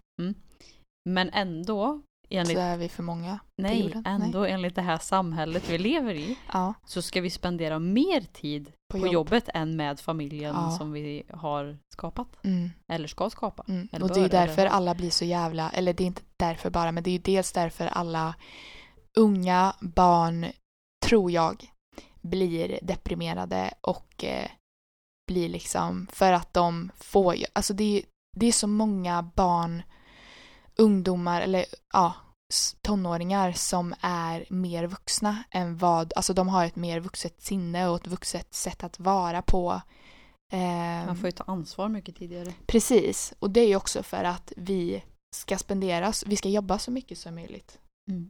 [1.10, 2.02] Men ändå,
[2.38, 6.38] enligt, Så är vi för många nej, ändå enligt det här samhället vi lever i
[6.54, 9.14] Ja, så ska vi spendera mer tid på, på jobb.
[9.14, 10.72] jobbet än med familjen Ja.
[10.72, 12.28] som vi har skapat.
[12.46, 12.70] Mm.
[12.88, 13.66] Eller ska skapa.
[13.68, 13.88] Mm.
[13.92, 16.70] Eller Och det är eller därför alla blir så jävla, eller det är inte därför
[16.70, 18.36] bara, men det är ju dels därför alla
[19.18, 20.46] unga barn,
[21.06, 21.66] tror jag,
[22.22, 24.50] blir deprimerade och eh,
[25.28, 28.04] blir liksom, för att de får alltså det är,
[28.38, 29.84] det är så många barn,
[30.76, 32.14] ungdomar eller ja,
[32.82, 37.96] tonåringar som är mer vuxna än vad, alltså de har ett mer vuxet sinne och
[37.96, 39.82] ett vuxet sätt att vara på.
[40.52, 42.54] Eh, Man får ju ta ansvar mycket tidigare.
[42.66, 45.04] Precis, och det är ju också för att vi
[45.36, 47.80] ska spendera, vi ska jobba så mycket som möjligt.
[48.12, 48.30] Mm.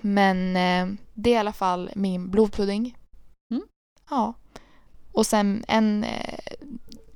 [0.00, 2.98] Men eh, det är i alla fall min blodpudding.
[3.50, 3.62] Mm.
[4.10, 4.34] Ja.
[5.12, 6.38] Och sen en eh,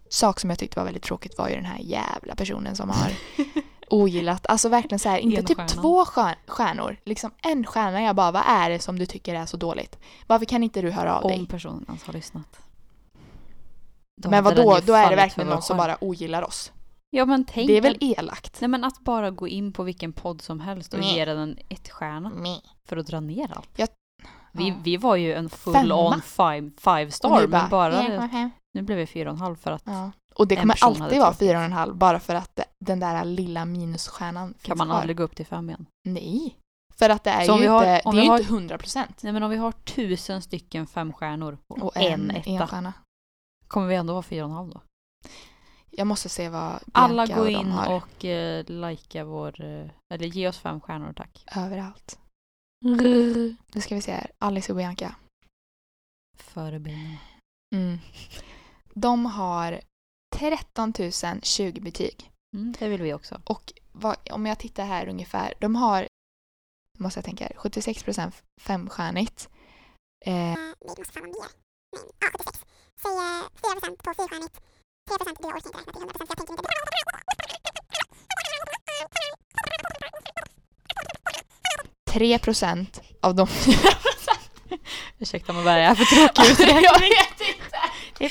[0.08, 3.12] sak som jag tyckte var väldigt tråkigt var ju den här jävla personen som har
[3.90, 8.02] ogillat, alltså verkligen så här, inte typ två stjär- stjärnor, liksom en stjärna.
[8.02, 9.98] Jag bara, vad är det som du tycker är så dåligt?
[10.26, 11.46] Varför kan inte du höra av Om dig?
[11.46, 12.60] personen ens har lyssnat.
[14.22, 16.72] Då Men vadå, ju då är det verkligen någon som bara ogillar oss.
[17.10, 18.60] Ja men tänk det är väl elakt?
[18.60, 21.14] Nej men att bara gå in på vilken podd som helst och Nej.
[21.16, 22.32] ge den en ett stjärna
[22.88, 23.70] för att dra ner allt.
[23.76, 23.88] Jag-
[24.52, 25.94] Vi, vi var ju en full Femma.
[26.08, 29.40] on five, five star men bara "Ja, kom hem." nu blev vi fyra och en
[29.42, 30.10] halv för att Ja.
[30.38, 33.64] Och det kommer alltid vara fyra och en halv bara för att den där lilla
[33.64, 34.96] minusstjärnan finns kan man kvar.
[35.00, 35.86] aldrig gå upp till fem igen.
[36.08, 36.56] Nej.
[36.94, 38.52] För att det är Så om ju vi har- inte, om det är har- inte
[38.52, 39.22] hundra procent.
[39.22, 42.92] Nej men om vi har tusen stycken femstjärnor och, Och en, en etta enstjärna.
[43.68, 44.80] kommer vi ändå vara fyra och en halv då?
[45.90, 49.60] Jag måste se vad Bianca Alla gå och de in har och eh, likea vår,
[49.64, 51.44] eh, eller ge oss fem stjärnor tack.
[51.56, 52.18] överallt.
[52.84, 54.30] Nu ska vi se här.
[54.38, 55.14] Alice och Bianca.
[56.38, 57.16] Förebilderna.
[57.74, 57.98] Mm.
[58.94, 59.80] De har
[60.38, 60.92] 13
[61.42, 62.30] 020 betyg.
[62.56, 63.40] Mm, det vill vi också.
[63.44, 66.08] Och vad, om jag tittar här ungefär, de har,
[66.98, 69.48] måste jag tänka här, 76 procent femstjärnigt.
[70.26, 71.48] Eh, Ja, det måste fan vara mer.
[71.92, 72.64] Men, ja, 76.
[73.02, 73.42] Säg eh,
[73.92, 74.60] 4% på fyrstjärnigt.
[75.10, 76.62] 3% det orkar jag inte räkna till 100% jag tänker inte.
[82.10, 83.48] 3 procent av de
[85.18, 86.84] Ursäkta mig, vad är det här för tråkig uträkning?
[86.84, 87.78] jag vet inte.
[88.18, 88.30] Det är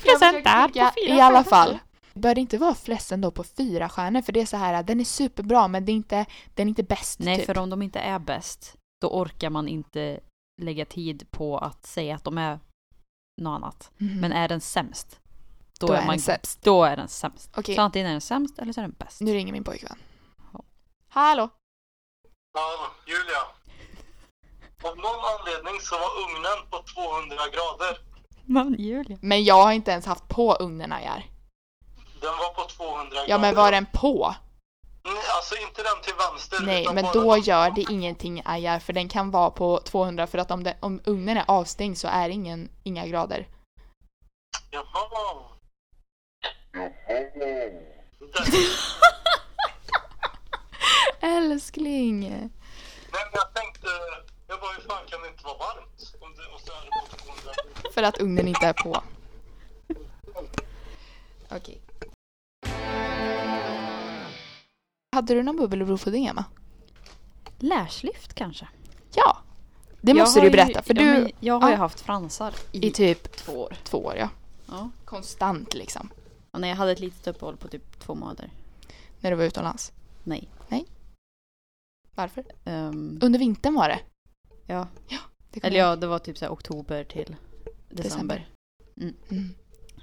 [0.00, 1.78] Försöker där på fyra I alla fall.
[2.14, 4.22] Bör det inte vara flest ändå på fyra stjärnor?
[4.22, 6.82] För det är så här, den är superbra men det är inte, den är inte
[6.82, 7.46] bäst Nej, typ.
[7.46, 10.20] för om de inte är bäst, då orkar man inte
[10.62, 12.58] lägga tid på att säga att de är
[13.42, 13.90] något annat.
[13.98, 14.20] Mhm.
[14.20, 15.20] Men är den sämst,
[15.80, 16.62] då, Då är, man den sämst.
[16.62, 17.50] Då är den sämst.
[17.56, 19.20] Okej, Så antingen är den sämst eller så är den bäst.
[19.20, 19.98] nu ringer min pojkvän.
[21.08, 21.48] Hallå?
[22.52, 23.42] Ja, Julia.
[24.82, 28.07] Av någon anledning så var ugnen på 200 grader.
[28.48, 29.18] Men Julia.
[29.20, 31.26] Men jag har inte ens haft på ugnen Ajar.
[32.20, 33.26] Den var på 200 grader.
[33.28, 34.34] Ja men var den på?
[35.04, 36.58] Nej, alltså inte den till vänster.
[36.66, 40.26] Nej utan men då den- gör det ingenting Ajar för den kan vara på 200
[40.26, 43.46] för att om, det, om ugnen är avstängd så är det ingen, inga grader.
[44.70, 45.44] Jaha.
[51.20, 52.20] Älskling!
[52.20, 52.48] Nej,
[53.12, 53.88] men jag tänkte,
[54.48, 56.14] jag bara hur fan kan det inte vara varmt?
[56.20, 57.52] Om det, och så är det på 200.
[57.98, 59.02] För att ugnen inte är på.
[61.48, 61.80] Okej.
[65.12, 66.44] Hade du någon bubbel och blodpudding Emma?
[67.58, 68.68] Lärslyft kanske?
[69.14, 69.38] Ja!
[70.00, 71.78] Det Jag måste du ju- berätta för ja, du Jag har ju ja.
[71.78, 73.76] haft fransar i, i typ två år.
[73.84, 74.28] två år ja.
[74.68, 74.90] Ja.
[75.04, 76.10] Konstant liksom.
[76.50, 78.50] Och när jag hade ett litet uppehåll på typ två månader.
[79.20, 79.92] När du var utomlands.
[80.24, 80.48] Nej.
[82.14, 82.44] Varför?
[82.64, 84.00] Ehm, Under vintern var det.
[84.66, 84.86] ja.
[85.50, 87.36] det kommer Eller ja, det var typ så oktober till
[87.90, 88.48] december.
[89.00, 89.14] Mm.
[89.30, 89.54] Mm.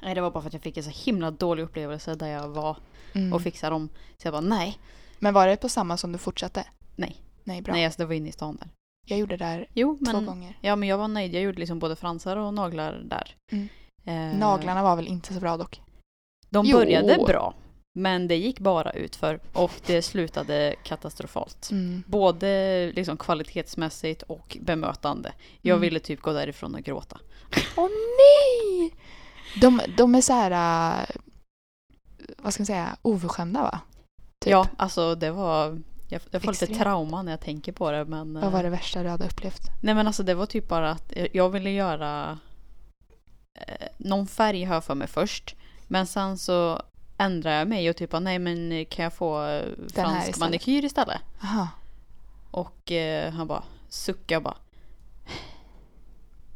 [0.02, 2.48] Nej, det var bara för att jag fick en så himla dålig upplevelse där jag
[2.50, 2.78] var
[3.14, 3.34] Mm.
[3.34, 3.90] och fixade dem.
[4.18, 4.78] Så jag bara nej.
[5.20, 6.68] Men var det på samma som du fortsatte?
[6.96, 7.16] Nej.
[7.44, 7.74] Nej, bra.
[7.74, 8.70] Nej, alltså det var inne i stan där.
[9.08, 10.58] Jag gjorde det där Jo, två men, gånger.
[10.62, 11.34] ja, men jag var nöjd.
[11.34, 13.36] Jag gjorde liksom både fransar och naglar där.
[13.52, 13.68] Mm.
[14.06, 15.82] Eh, Naglarna var väl inte så bra dock?
[16.50, 16.78] De Jo.
[16.78, 17.54] började bra.
[17.98, 21.70] Men det gick bara utför och det slutade katastrofalt.
[21.72, 22.04] Mm.
[22.08, 25.32] Både liksom kvalitetsmässigt och bemötande.
[25.62, 25.82] Jag Mm.
[25.82, 27.18] ville typ gå därifrån och gråta.
[27.76, 27.88] Åh
[28.18, 28.93] nej!
[29.62, 30.52] De, de är så här,
[31.02, 31.06] äh,
[32.38, 33.80] vad ska man säga, oförskämda va?
[34.46, 34.52] Typ.
[34.52, 35.82] Ja, alltså det var...
[36.10, 36.82] Jag, jag får lite Extremt.
[36.82, 38.34] trauma när jag tänker på det men...
[38.34, 39.62] Vad var eh, det värsta du hade upplevt?
[39.84, 42.39] Nej men alltså det var typ bara att jag- jag ville göra
[43.60, 45.56] eh, någon färg här för mig först.
[45.88, 46.82] Men sen så
[47.18, 51.22] ändrade jag mig och typ nej men kan jag få eh, fransk manikyr istället?
[51.43, 51.68] Aha.
[52.51, 54.57] Och eh, han bara suckade och bara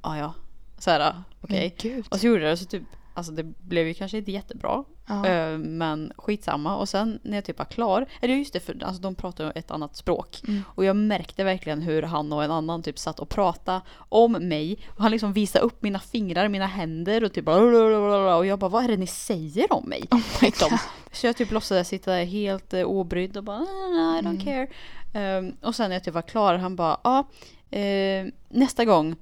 [0.01, 0.33] Ja ja.
[0.77, 1.75] Så här, okej.
[1.79, 2.05] Gud.
[2.09, 2.83] Och så gjorde jag det så typ,
[3.19, 4.83] alltså det blev ju kanske inte jättebra.
[5.07, 5.27] Ja.
[5.27, 6.75] eh, Men skitsamma.
[6.77, 9.51] Och sen när jag typ var klar, eller just det, för alltså de pratar ju
[9.55, 10.41] ett annat språk.
[10.47, 10.61] Mm.
[10.67, 14.77] Och jag märkte verkligen hur han och en annan typ satt och pratade om mig.
[14.87, 18.83] Och han liksom visade upp mina fingrar, mina händer och typ och jag bara vad
[18.83, 20.03] är det ni säger om mig?
[20.11, 20.77] Oh Liksom.
[21.11, 24.39] Så jag typ låtsades sitta där helt eh, obrydd och bara "Ah, I don't Mm.
[24.39, 24.67] care.
[25.13, 27.29] Ehm, och sen när jag typ var klar, han bara ja,
[27.77, 29.15] eh, nästa gång eh,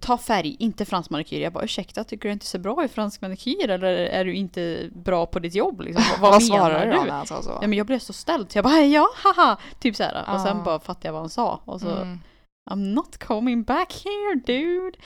[0.00, 1.40] ta färg, inte fransk manikyr.
[1.40, 4.88] Jag bara ursäkta, tycker du inte ser bra i fransk manikyr eller är du inte
[4.94, 5.80] bra på ditt jobb?
[5.80, 6.04] Liksom?
[6.20, 7.50] Vad, Vad svarade du när han sa så?
[7.62, 10.34] Ja, men jag blev så ställd så jag bara ja, haha, typ så här.
[10.34, 10.64] Och sen Ah.
[10.64, 11.60] bara fattade jag vad han sa.
[11.64, 12.18] Och så Mm.
[12.70, 14.96] I'm not coming back here dude.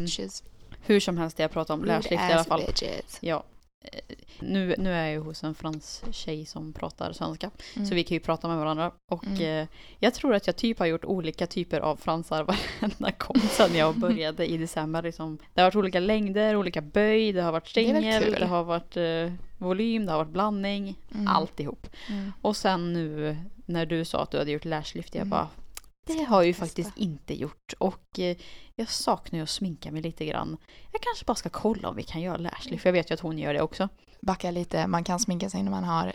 [0.00, 0.42] Bitches.
[0.82, 2.62] Hur som helst, jag pratar om Rude lärslift i alla fall.
[2.66, 3.18] bitches.
[3.20, 3.42] Ja.
[3.80, 7.50] Eh, Nu, nu är jag hos en fransk tjej som pratar svenska.
[7.76, 7.86] Mm.
[7.88, 8.92] Så vi kan ju prata med varandra.
[9.10, 9.62] Och Mm.
[9.62, 9.68] eh,
[9.98, 12.44] jag tror att jag typ har gjort olika typer av fransar
[12.80, 15.02] varenda gång sedan jag började i december.
[15.02, 15.38] Liksom.
[15.54, 18.36] Det har varit olika längder, olika böj, det har varit Det stängel, kul.
[18.40, 20.94] det har varit eh, volym, det har varit blandning.
[21.14, 21.28] Mm.
[21.28, 21.86] Alltihop.
[22.08, 22.32] Mm.
[22.42, 25.30] Och sen nu när du sa att du hade gjort lashlift, jag Mm.
[25.30, 25.48] bara
[26.18, 28.36] det har jag ju faktiskt inte gjort och eh,
[28.76, 30.56] jag saknar ju att sminka mig lite grann.
[30.92, 33.20] Jag kanske bara ska kolla om vi kan göra lashlift, för jag vet ju att
[33.20, 33.88] hon gör det också.
[34.22, 36.12] Backa lite, man kan sminka sig när man har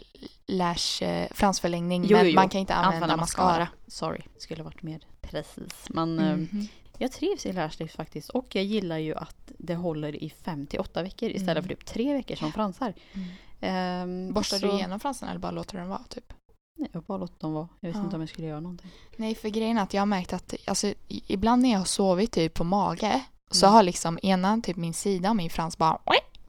[0.47, 2.35] lash, eh, fransförlängning Jo, men jo, jo.
[2.35, 3.67] man kan inte använda, mascara.
[3.87, 5.89] Sorry, skulle varit mer precis.
[5.89, 6.67] Men eh, Mhm.
[6.97, 10.79] jag trivs i lashlift faktiskt och jag gillar ju att det håller i fem till
[10.79, 11.63] åtta veckor istället Mm.
[11.63, 12.93] för typ tre veckor som fransar.
[13.13, 13.27] Mm.
[13.61, 16.03] Ehm, Borstar så- du igenom fransarna eller bara låter den vara?
[16.09, 16.33] Typ?
[16.77, 17.67] Nej, jag bara låter dem vara.
[17.79, 18.03] Jag visste Ja.
[18.03, 18.91] inte om jag skulle göra någonting.
[19.17, 22.31] Nej, för grejen är att jag har märkt att alltså, ibland när jag har sovit
[22.31, 23.73] typ på mage så Mm.
[23.73, 25.99] har liksom ena typ min sida av min frans bara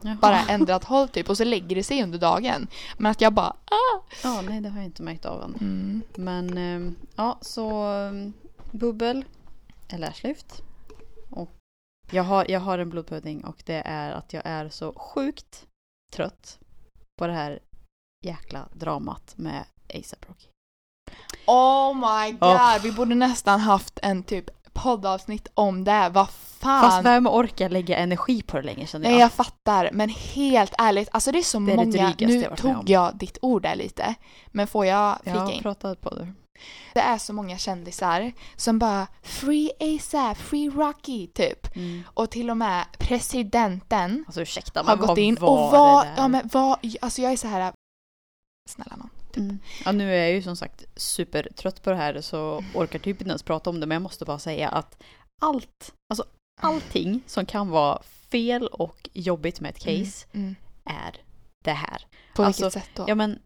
[0.01, 0.17] Jaha.
[0.21, 2.67] bara ändrat håll typ och så lägger det sig under dagen.
[2.97, 4.01] Men att jag bara ah!
[4.23, 5.55] Ja, nej det har jag inte märkt av än.
[5.55, 6.01] Mm.
[6.15, 8.33] Men ehm, ja, så um,
[8.71, 9.25] bubbel
[9.87, 10.61] är lashlift.
[11.29, 11.49] Och
[12.11, 15.67] jag har, jag har en blodpudding och det är att jag är så sjukt
[16.13, 16.59] trött
[17.19, 17.59] på det här
[18.25, 20.47] jäkla dramat med ASAP Rocky.
[21.45, 22.81] Oh my god, Oh.
[22.83, 26.09] vi borde nästan haft en typ poddavsnitt om det.
[26.13, 26.81] Vad fan.
[26.81, 29.11] Fast vem orkar lägga energi på det längre känner jag.
[29.11, 32.57] Nej jag fattar, men helt ärligt, alltså det är så Det är många, nu jag
[32.57, 34.15] tog jag ditt ord där lite,
[34.47, 35.61] men får jag jag flika har in?
[35.61, 36.33] pratat på det.
[36.93, 41.75] Det är så många kändisar som bara “Free ASAP, Free Rocky” typ.
[41.75, 42.03] Mm.
[42.13, 46.13] Och till och med presidenten Alltså ursäkta har gått vad in och var, där?
[46.17, 47.73] ja men vad, alltså jag är så här
[48.69, 48.95] snälla
[49.37, 49.45] nån.
[49.49, 49.59] Mm.
[49.85, 53.29] Ja, nu är jag ju som sagt supertrött på det här så orkar typ inte
[53.29, 55.03] ens prata om det men jag måste bara säga att
[55.41, 56.25] allt, alltså
[56.61, 60.55] allting som kan vara fel och jobbigt med ett case Mm.
[60.85, 61.15] är
[61.63, 62.01] det här.
[62.35, 63.05] På Alltså, vilket sätt då?
[63.07, 63.39] Ja men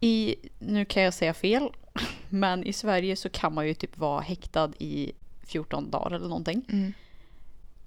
[0.00, 1.68] i, nu kan jag säga fel,
[2.28, 5.12] men i Sverige så kan man ju typ vara häktad i
[5.46, 6.64] 14 dagar eller någonting.
[6.68, 6.92] Mm.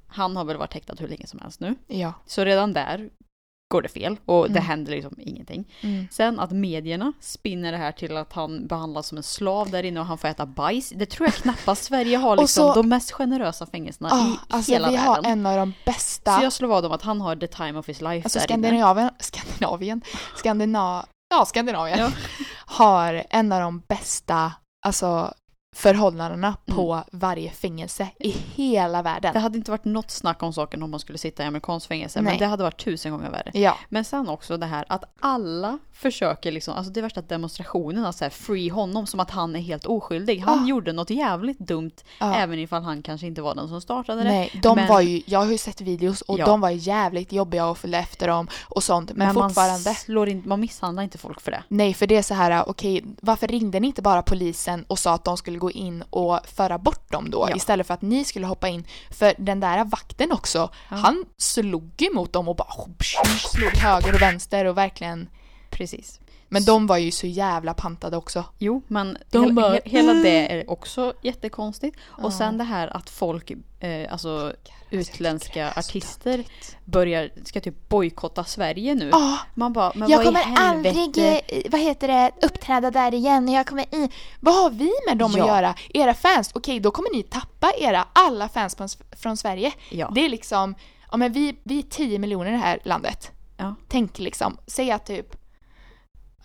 [0.07, 1.75] Han har väl varit häktad hur länge som helst nu.
[1.87, 2.13] Ja.
[2.25, 3.09] Så redan där
[3.71, 4.63] går det fel och det Mm.
[4.65, 5.67] händer liksom ingenting.
[5.81, 6.07] Mm.
[6.11, 9.99] Sen att medierna spinner det här till att han behandlas som en slav där inne
[9.99, 10.89] och han får äta bajs.
[10.95, 14.71] Det tror jag knappast Sverige har liksom så- de mest generösa fängelserna Ah, i alltså
[14.71, 15.07] hela vi världen.
[15.25, 17.79] har en av de bästa, Så jag slår vad om att han har the time
[17.79, 18.67] of his life alltså där inne.
[18.67, 20.01] Skandinavien, Skandinavien,
[20.35, 22.09] Skandina, ja Skandinavien Ja.
[22.65, 24.51] har en av de bästa,
[24.85, 25.33] alltså
[25.75, 26.77] förhållandena Mm.
[26.77, 29.33] på varje fängelse i hela världen.
[29.33, 32.21] Det hade inte varit något snack om saken om man skulle sitta i amerikanskt fängelse,
[32.21, 32.31] Nej.
[32.33, 33.51] men det hade varit tusen gånger värre.
[33.53, 33.77] Ja.
[33.89, 38.29] Men sen också det här att alla försöker liksom, alltså det värsta demonstrationerna så här,
[38.29, 40.39] free honom som att han är helt oskyldig.
[40.39, 40.67] Han Ah.
[40.67, 42.35] gjorde något jävligt dumt, ja.
[42.35, 44.29] även ifall han kanske inte var den som startade det.
[44.29, 46.45] Nej, de men- var ju, jag har ju sett videos och Ja.
[46.45, 49.11] de var jävligt jobbiga att följa efter dem och sånt.
[49.15, 51.63] Men, fortfarande, man slår in, man misshandlar inte folk för det.
[51.67, 55.13] nej för det är så här, okej, varför ringde ni inte bara polisen och sa
[55.13, 57.55] att de skulle gå in och föra bort dem då Ja.
[57.55, 58.85] istället för att ni skulle hoppa in?
[59.09, 60.95] För den där vakten också, Ja.
[60.95, 62.67] han slog emot dem och bara
[63.51, 65.29] slog höger och vänster och verkligen,
[65.69, 66.19] Precis.
[66.53, 68.43] Men de var ju så jävla pantade också.
[68.57, 71.97] Jo, men De hela, bara, he- hela det "Mm." är också jättekonstigt.
[72.17, 72.23] Ja.
[72.23, 74.53] Och sen det här att folk, eh, alltså
[74.89, 76.43] utländska det är så artister
[76.85, 79.09] börjar, ska typ bojkotta Sverige nu.
[79.11, 81.39] Ja, Man bara, men jag vad kommer aldrig, eh,
[81.71, 83.47] vad heter det, uppträda där igen.
[83.49, 85.43] Jag kommer i, vad har vi med dem Ja.
[85.43, 85.75] att göra?
[85.93, 88.87] Era fans, okej då kommer ni tappa era alla fans från,
[89.17, 89.71] från Sverige.
[89.89, 90.11] Ja.
[90.15, 90.75] Det är liksom,
[91.11, 93.31] ja men vi, vi är 10 miljoner i det här landet.
[93.57, 93.75] Ja.
[93.87, 95.35] Tänk liksom, säg att typ,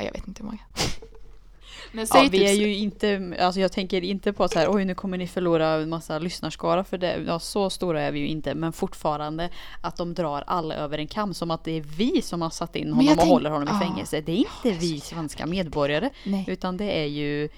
[0.05, 0.59] jag vet inte hur många.
[1.92, 4.68] Men säg Ja, vi typ, är ju inte, alltså jag tänker inte på så här,
[4.70, 8.18] oj nu kommer ni förlora en massa lyssnarskara för det, ja, så stora är vi
[8.18, 11.80] ju inte, men fortfarande att de drar alla över en kam som att det är
[11.97, 14.20] vi som har satt in honom jag och tänk- håller honom i fängelse.
[14.20, 16.44] Det är inte Ja, det är vi svenska medborgare, nej.
[16.49, 17.49] utan det är ju,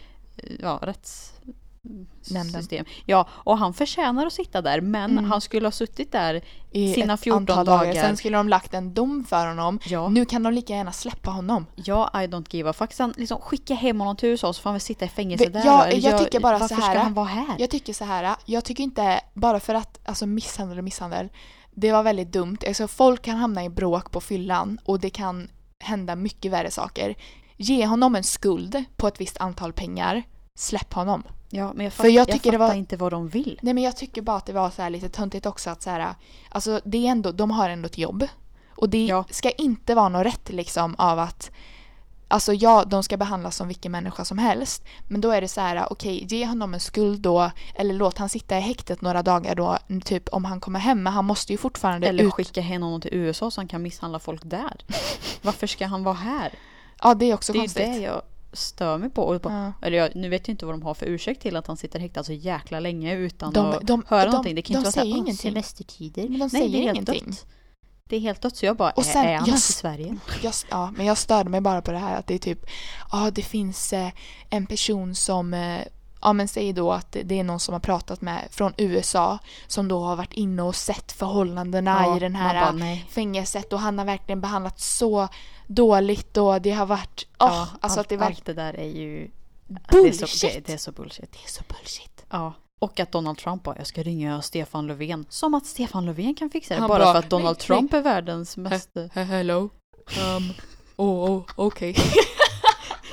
[0.60, 1.32] ja, rätts...
[2.30, 2.62] Nämnden.
[2.62, 2.84] System.
[3.06, 5.24] Ja, och han förtjänar att sitta där, men Mm.
[5.24, 7.86] han skulle ha suttit där I sina ett 14 antal dagar.
[7.86, 8.02] dagar.
[8.02, 9.78] Sen skulle de lagt en dom för honom.
[9.86, 10.08] Ja.
[10.08, 11.66] Nu kan de lika gärna släppa honom.
[11.74, 12.92] Ja, I don't give a fuck.
[12.92, 15.50] Sen liksom skicka hem honom till USA så får han väl sitta i fängelse Ve-
[15.50, 15.66] där.
[15.66, 15.84] ja.
[15.86, 17.56] Eller jag tycker bara varför så här- ska han vara här?
[17.58, 21.28] Jag tycker så här, jag tycker inte, bara för att, alltså misshandel och misshandel,
[21.74, 22.58] det var väldigt dumt.
[22.66, 25.50] Alltså folk kan hamna i bråk på fyllan och det kan
[25.80, 27.14] hända mycket värre saker.
[27.56, 30.22] Ge honom en skuld på ett visst antal pengar,
[30.58, 31.22] släpp honom.
[31.50, 33.58] Ja, men jag, För fatt, jag jag, tycker det fattar var- inte vad de vill.
[33.62, 35.90] Nej men jag tycker bara att det var så här lite töntigt också att så
[35.90, 36.14] här,
[36.48, 38.26] alltså det är ändå, de har ändå ett jobb.
[38.76, 39.24] Och det Ja.
[39.30, 41.50] ska inte vara något rätt liksom av att
[42.30, 44.84] Alltså ja, de ska behandlas som vilken människa som helst.
[45.06, 47.50] Men då är det så här, okej, ge honom en skuld då.
[47.74, 51.02] Eller låt han sitta i häktet några dagar då, typ om han kommer hem.
[51.02, 52.32] Men han måste ju fortfarande Eller ut.
[52.32, 54.76] skicka hem honom till USA så han kan misshandla folk där.
[55.42, 56.52] Varför ska han vara här?
[57.02, 57.86] Ja, det är också det är konstigt.
[57.86, 58.22] det jag
[58.52, 59.22] stör mig på.
[59.22, 59.72] Och på Ja.
[59.82, 61.98] eller jag, nu vet jag inte vad de har för ursäkt till att han sitter
[62.00, 64.54] häktad så jäkla länge utan De- att de- höra de- någonting.
[64.54, 66.22] Det kan de inte vara så här, säger "Åh, ingenting." semestertider.
[66.22, 67.26] Men de Nej, säger det är helt ingenting.
[67.30, 67.46] dött.
[68.08, 70.16] Det är helt dött så jag bara, Och sen- är han ens i Sverige?
[70.42, 72.66] Jag, ja, men jag störde mig bara på det här att det är typ,
[73.12, 74.08] ja det finns eh,
[74.50, 75.80] en person som, eh,
[76.22, 79.88] ja men säg då att det- är någon som har pratat med från USA som
[79.88, 83.98] då har varit inne och sett förhållandena Ja, i den här bara, fängelset och han
[83.98, 85.28] har verkligen behandlat så
[85.68, 88.74] dåligt och det har varit, åh, Ja, alltså allt, att det var allt det där
[88.74, 89.30] är ju...
[89.66, 90.28] Det är, bullshit.
[90.28, 91.32] så, det, det är så bullshit.
[91.32, 92.24] Det är så bullshit.
[92.30, 92.52] Ja.
[92.78, 95.26] Och att Donald Trump bara, jag ska ringa Stefan Löfven.
[95.28, 96.80] Som att Stefan Löfven kan fixa det.
[96.80, 98.90] Han bara bara, för att Donald nej, Trump är världens mest...
[99.12, 99.60] Hello.
[99.60, 100.52] Um,
[100.96, 101.96] oh, oh okej.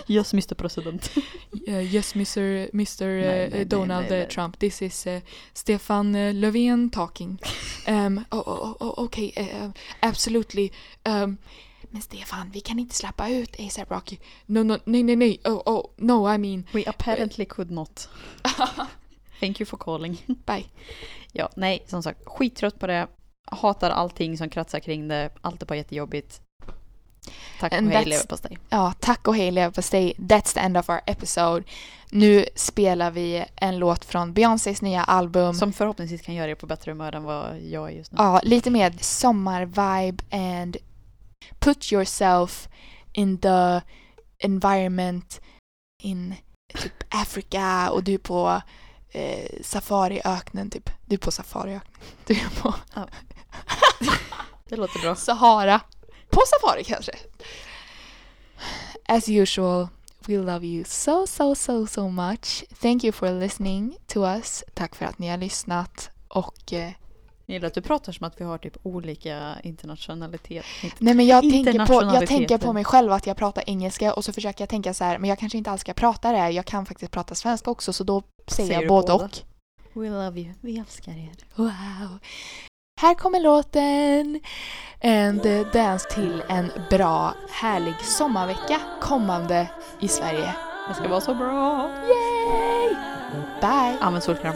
[0.07, 1.11] Yes, Mr President.
[1.67, 2.69] Uh, yes, Mr.
[2.73, 3.05] Mr.
[3.05, 4.27] Nej, nej, nej, Donald nej, eh, nej.
[4.27, 4.59] Trump.
[4.59, 5.19] This is uh,
[5.53, 7.39] Stefan uh, Löfven talking.
[7.87, 10.71] Um, oh, oh, oh, okay, uh, absolutely.
[11.03, 11.37] Um,
[11.95, 14.17] men Stefan, vi kan inte släppa ut ASAP Rocky.
[14.45, 15.41] No, no, nej, nej, nej.
[15.45, 16.67] Oh, oh, no, I mean.
[16.73, 18.09] We apparently could not.
[19.39, 20.23] Thank you for calling.
[20.45, 20.65] Bye.
[21.31, 23.07] Ja, nej, som sagt, skittrött på det.
[23.45, 25.29] Hatar allting som kratsar kring det.
[25.41, 26.41] Allt är bara jättejobbigt.
[27.59, 28.57] Tack och hej leverpastej.
[28.69, 30.13] Ja, tack och hej leverpastej.
[30.17, 31.63] That's the end of our episode.
[32.09, 35.53] Nu spelar vi en låt från Beyoncés nya album.
[35.53, 38.15] Som förhoppningsvis kan göra er på bättre humör än vad jag är just nu.
[38.19, 40.77] Ja, lite mer sommarvibe and
[41.59, 42.69] put yourself
[43.13, 43.81] in the
[44.39, 45.41] environment
[46.03, 46.35] in
[46.73, 48.61] typ Afrika och du är på
[49.09, 50.89] eh, safariöknen typ.
[51.05, 51.93] Du är på safariöknen.
[52.25, 52.73] Du är på
[54.69, 55.15] Det låter bra.
[55.15, 55.81] Sahara.
[56.29, 57.11] På safari kanske.
[59.07, 59.87] As usual,
[60.27, 62.63] we love you so, so, so, so much.
[62.81, 64.63] Thank you for listening to us.
[64.73, 66.91] Tack för att ni har lyssnat och eh,
[67.45, 70.65] Jag gillar att du pratar som att vi har typ olika internationalitet.
[70.97, 74.25] Nej men jag tänker, på, jag tänker på mig själv att jag pratar engelska och
[74.25, 76.49] så försöker jag tänka så här, men jag kanske inte alls ska prata det.
[76.49, 79.25] Jag kan faktiskt prata svenska också så då säger, Säger jag både båda?
[79.25, 79.41] och.
[79.93, 80.53] We love you.
[80.61, 81.31] Vi älskar er.
[81.55, 82.19] Wow.
[83.01, 84.39] Här kommer låten.
[85.03, 85.41] And
[85.73, 89.67] dance till en bra, härlig sommarvecka kommande
[89.99, 90.55] i Sverige.
[90.87, 91.91] Det ska vara så bra.
[92.07, 92.95] Yay!
[93.61, 93.97] Bye!
[94.01, 94.55] Använd solkräm.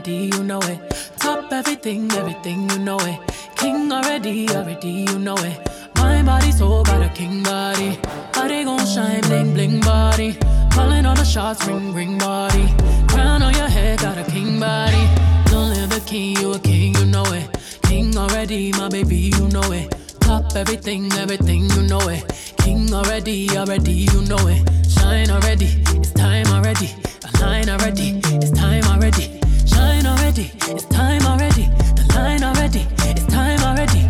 [0.00, 0.80] Already, you know it.
[1.18, 3.18] Top everything, everything, you know it.
[3.56, 5.68] King already, already, you know it.
[5.96, 7.98] My body, soul, got a king body.
[8.32, 10.36] Body gon' shine, bling, bling body.
[10.72, 12.66] Calling all the shots, ring, ring body.
[13.08, 15.04] Crown on your head, got a king body.
[15.50, 17.46] Don't live the king, you a king, you know it.
[17.82, 19.94] King already, my baby, you know it.
[20.20, 22.24] Top everything, everything, you know it.
[22.58, 24.62] King already, already, you know it.
[24.88, 26.88] Shine already, it's time already.
[27.34, 29.39] Align already, it's time already.
[29.80, 31.64] Shine already, it's time already.
[31.96, 34.02] The line already, it's time already.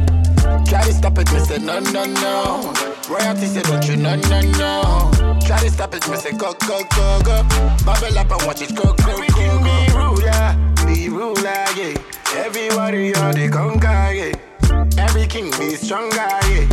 [0.68, 2.73] Try to stop it, me say no, no, no.
[3.09, 5.39] Royalty say don't you, no, no, no.
[5.47, 7.45] Try to stop it, me say go, go, go, go.
[7.87, 9.62] Bubble up and watch it go, go, go, go.
[9.62, 10.57] Be ruler,
[10.87, 11.95] be ruler, yeah.
[12.35, 15.05] Everybody on the conquer, yeah.
[15.05, 16.16] Every king be stronger,
[16.51, 16.66] yeah.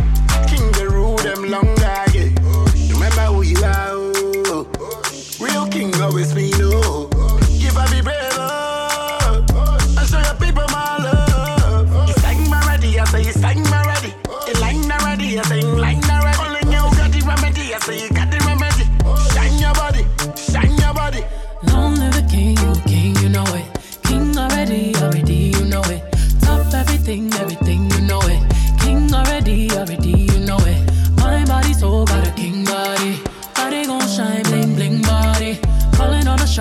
[0.50, 2.34] King the rule them longer, yeah.
[2.92, 4.66] Remember who you are, oh.
[5.40, 6.50] Real king always be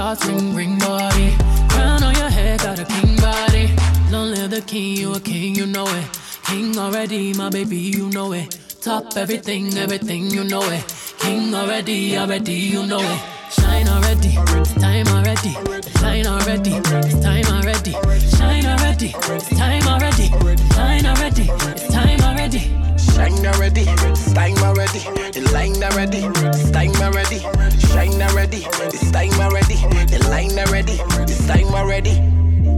[0.07, 1.35] Shots, ring, ring body.
[1.67, 3.67] Crown on your head, got a king body.
[4.09, 6.05] Long live the king, you a king, you know it.
[6.45, 8.57] King already, my baby, you know it.
[8.79, 10.85] Top everything, everything, you know it.
[11.19, 13.21] King already, already, you know it.
[13.51, 14.31] Shine already,
[14.79, 15.51] time already.
[15.99, 16.71] Shine already,
[17.19, 17.91] time already.
[18.37, 19.11] Shine already,
[19.59, 20.27] time already.
[20.71, 21.47] Shine already,
[21.91, 22.96] time already.
[23.17, 23.85] Shine already,
[24.35, 25.01] time already.
[25.35, 26.21] In line already,
[26.71, 27.39] time already.
[27.89, 28.57] Shine already,
[28.93, 29.73] it's time already.
[30.13, 32.13] In line already, it's time already.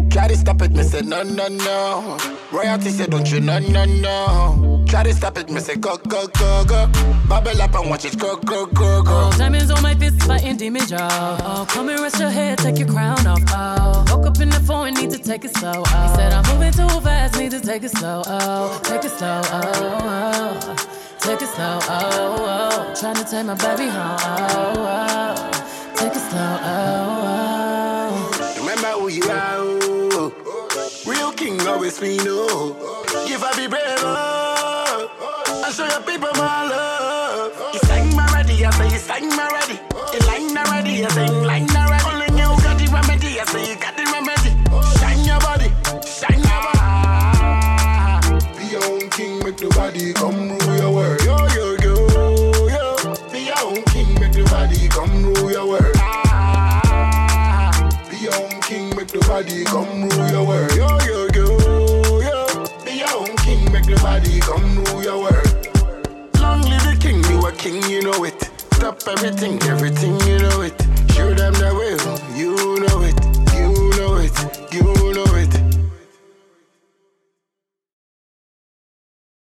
[0.10, 2.18] Try to stop it, me say no, no, no.
[2.54, 4.79] Royalty say don't you, no, no, no.
[4.90, 6.88] Try to stop it, me say go, go, go, go.
[7.28, 9.30] Bubble up and watch it go, go, go, go.
[9.32, 11.38] Oh, diamonds on my fist, fighting demons, y'all.
[11.44, 13.40] Oh, come and rest your head, take your crown off.
[13.50, 15.84] Oh, woke up in the phone, need to take it slow.
[15.86, 18.24] Oh, he said I'm moving too fast, need to take it slow.
[18.26, 19.42] Oh, take it slow.
[19.46, 20.76] Oh, oh.
[21.20, 21.80] take it slow.
[21.84, 22.96] Oh, oh.
[23.00, 24.18] trying to take my baby home.
[24.20, 25.94] Oh, oh.
[25.98, 26.58] take it slow.
[26.64, 28.56] Oh, oh.
[28.60, 30.34] Remember who you are, oh.
[31.06, 32.74] Real king always be no.
[33.28, 34.39] Give up be brave, oh.
[35.70, 37.54] And show your people my love.
[37.76, 39.78] It's time already, I say it's time already.
[40.18, 42.06] In line already, I say in line already.
[42.10, 44.50] Only you got the remedy, I say you got the remedy.
[44.98, 45.70] Shine your body,
[46.10, 48.34] shine your body.
[48.58, 51.22] Be your own king, make nobody come rule your world.
[51.22, 51.94] Yo, yo, yo,
[52.66, 52.98] yo.
[53.32, 55.94] Be your own king, make nobody come rule your world.
[58.10, 60.74] Be your own king, make nobody come rule your world.
[60.76, 61.46] Yo, yo, yo,
[62.26, 62.66] yo.
[62.84, 64.69] Be your own king, make nobody come
[67.60, 68.42] king, you know it.
[68.74, 70.74] Stop everything, everything, you know it.
[71.12, 73.19] Show them the way, you know it.